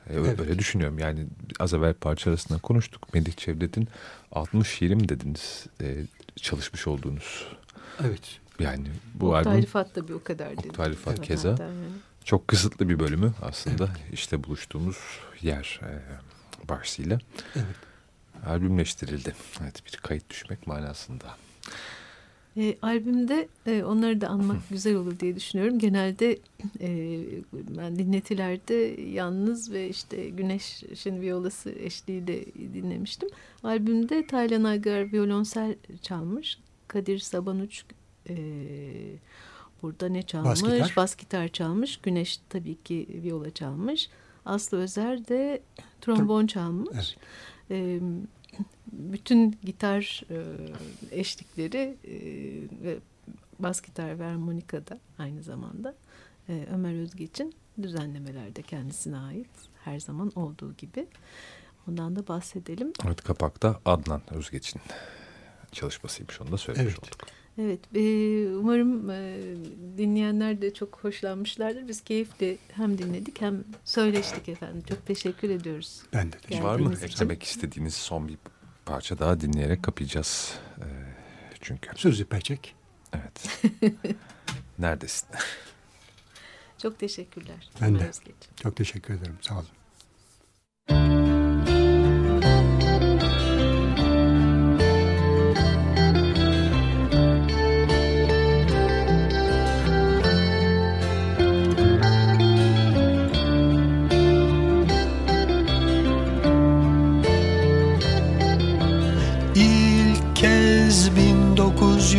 E, 0.09 0.13
Evet. 0.13 0.39
Öyle 0.39 0.59
düşünüyorum. 0.59 0.99
Yani 0.99 1.25
az 1.59 1.73
evvel 1.73 1.93
parça 1.93 2.29
arasında 2.29 2.59
konuştuk. 2.59 3.13
Melih 3.13 3.35
Cevdet'in 3.37 3.87
60 4.31 4.67
şiirim 4.67 5.09
dediniz. 5.09 5.65
e, 5.81 5.97
çalışmış 6.35 6.87
olduğunuz. 6.87 7.47
Evet. 8.05 8.39
Yani 8.59 8.87
bu 9.13 9.27
Oktay 9.35 9.53
albüm 9.53 9.63
Rıfat 9.63 9.95
da 9.95 10.07
bir 10.07 10.13
o 10.13 10.23
kadar 10.23 10.51
dedi. 10.57 10.67
Oktay 10.69 10.89
Rıfat 10.89 11.13
Evet, 11.17 11.27
keza. 11.27 11.49
yani. 11.49 11.85
çok 12.23 12.47
kısıtlı 12.47 12.89
bir 12.89 12.99
bölümü 12.99 13.33
aslında. 13.41 13.89
işte 14.13 14.43
buluştuğumuz 14.43 14.97
yer 15.41 15.79
e, 15.83 15.89
başlığıyla 16.69 17.19
Evet. 17.55 17.65
Albümleştirildi. 18.45 19.35
Evet 19.61 19.85
bir 19.85 19.97
kayıt 19.97 20.29
düşmek 20.29 20.67
manasında. 20.67 21.25
E, 22.57 22.77
albümde 22.81 23.47
e, 23.65 23.83
onları 23.83 24.21
da 24.21 24.27
anmak 24.27 24.69
güzel 24.69 24.95
olur 24.95 25.19
diye 25.19 25.35
düşünüyorum. 25.35 25.79
Genelde 25.79 26.39
e, 26.79 27.19
ben 27.53 27.99
dinletilerde 27.99 29.01
yalnız 29.01 29.71
ve 29.71 29.89
işte 29.89 30.29
Güneş'in 30.29 31.21
violası 31.21 31.71
eşliğiyle 31.71 32.45
dinlemiştim. 32.73 33.29
Albümde 33.63 34.27
Taylan 34.27 34.63
Aygar 34.63 35.13
violonsel 35.13 35.75
çalmış. 36.01 36.59
Kadir 36.87 37.19
Sabanuç 37.19 37.83
e, 38.29 38.35
burada 39.81 40.09
ne 40.09 40.23
çalmış? 40.23 40.63
Bas 40.63 40.71
gitar. 40.71 40.93
Bas 40.95 41.15
gitar 41.15 41.47
çalmış. 41.47 41.97
Güneş 41.97 42.39
tabii 42.49 42.75
ki 42.83 43.07
viola 43.23 43.51
çalmış. 43.51 44.09
Aslı 44.45 44.77
Özer 44.77 45.27
de 45.27 45.61
trombon 46.01 46.47
çalmış. 46.47 46.89
Evet. 46.89 47.17
E, 47.71 47.99
bütün 48.99 49.57
gitar 49.63 50.23
e, 50.31 50.37
eşlikleri 51.19 51.97
e, 52.03 52.13
ve 52.83 52.97
bas 53.59 53.81
gitar 53.81 54.19
ve 54.19 54.23
harmonika 54.23 54.87
da 54.87 54.99
aynı 55.19 55.43
zamanda 55.43 55.95
e, 56.49 56.65
Ömer 56.73 57.01
Özgeç'in 57.01 57.53
düzenlemelerde 57.81 58.61
kendisine 58.61 59.17
ait 59.17 59.47
her 59.83 59.99
zaman 59.99 60.31
olduğu 60.35 60.73
gibi. 60.73 61.07
Ondan 61.89 62.15
da 62.15 62.27
bahsedelim. 62.27 62.93
Evet 63.07 63.21
kapakta 63.23 63.79
Adnan 63.85 64.21
Özgeç'in 64.31 64.81
çalışmasıymış 65.71 66.41
onu 66.41 66.51
da 66.51 66.57
söylemiş 66.57 66.93
Evet. 66.93 67.03
olduk. 67.03 67.27
Evet, 67.57 67.79
e, 67.95 67.99
umarım 68.55 69.09
e, 69.09 69.37
dinleyenler 69.97 70.61
de 70.61 70.73
çok 70.73 70.99
hoşlanmışlardır. 71.03 71.87
Biz 71.87 72.01
keyifle 72.01 72.57
hem 72.71 72.97
dinledik 72.97 73.41
hem 73.41 73.63
söyleştik 73.85 74.49
efendim. 74.49 74.83
Çok 74.89 75.05
teşekkür 75.05 75.49
ediyoruz. 75.49 76.01
Ben 76.13 76.31
de. 76.31 76.35
Yani- 76.49 76.63
Var 76.63 76.79
mı 76.79 76.93
eklemek 77.03 77.43
istediğiniz 77.43 77.93
son 77.93 78.27
bir 78.27 78.37
parça 78.85 79.19
daha 79.19 79.39
dinleyerek 79.39 79.83
kapayacağız. 79.83 80.53
Ee, 80.79 80.83
çünkü 81.61 81.89
Suzi 81.95 82.25
Peçek. 82.25 82.75
evet. 83.13 83.61
Neredesin? 84.79 85.29
Çok 86.77 86.99
teşekkürler. 86.99 87.69
Ben 87.81 87.87
Ömer 87.89 87.99
de. 88.01 88.09
Özgeç. 88.09 88.35
Çok 88.63 88.75
teşekkür 88.75 89.13
ederim. 89.13 89.37
Sağ 89.41 89.55
olun. 89.55 91.24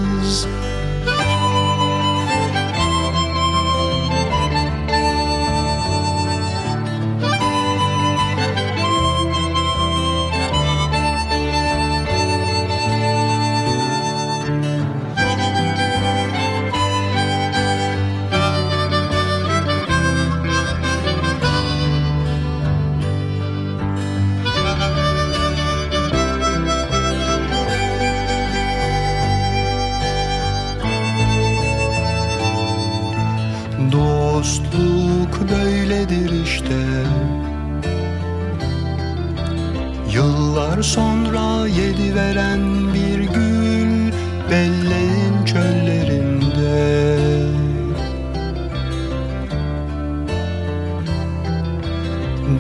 böyledir 36.00 36.44
işte? 36.44 36.76
Yıllar 40.14 40.82
sonra 40.82 41.68
yedi 41.68 42.16
veren 42.16 42.94
bir 42.94 43.20
gül 43.20 44.12
Belleğin 44.52 45.46
çöllerinde. 45.46 47.18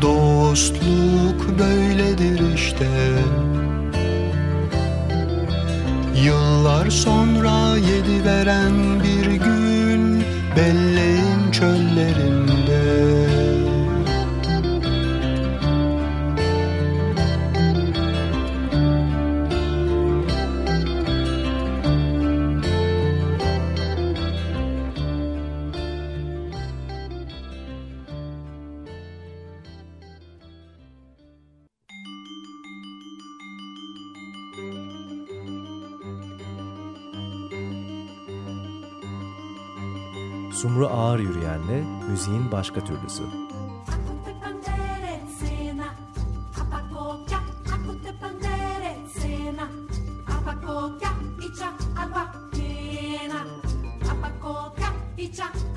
Dostluk 0.01 1.59
böyledir 1.59 2.53
işte. 2.55 2.87
Yıllar 6.25 6.89
sonra 6.89 7.77
yedi 7.77 8.25
veren 8.25 9.03
bir 9.03 9.31
gül 9.31 10.21
Belleğin 10.55 11.51
çöllerinde 11.51 12.28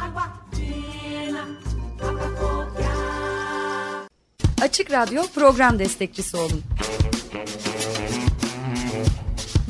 agua 0.01 0.33
llena, 0.57 1.47
apakokya. 2.01 2.93
Açık 4.63 4.91
Radyo 4.91 5.23
program 5.35 5.79
destekçisi 5.79 6.37
olun. 6.37 6.63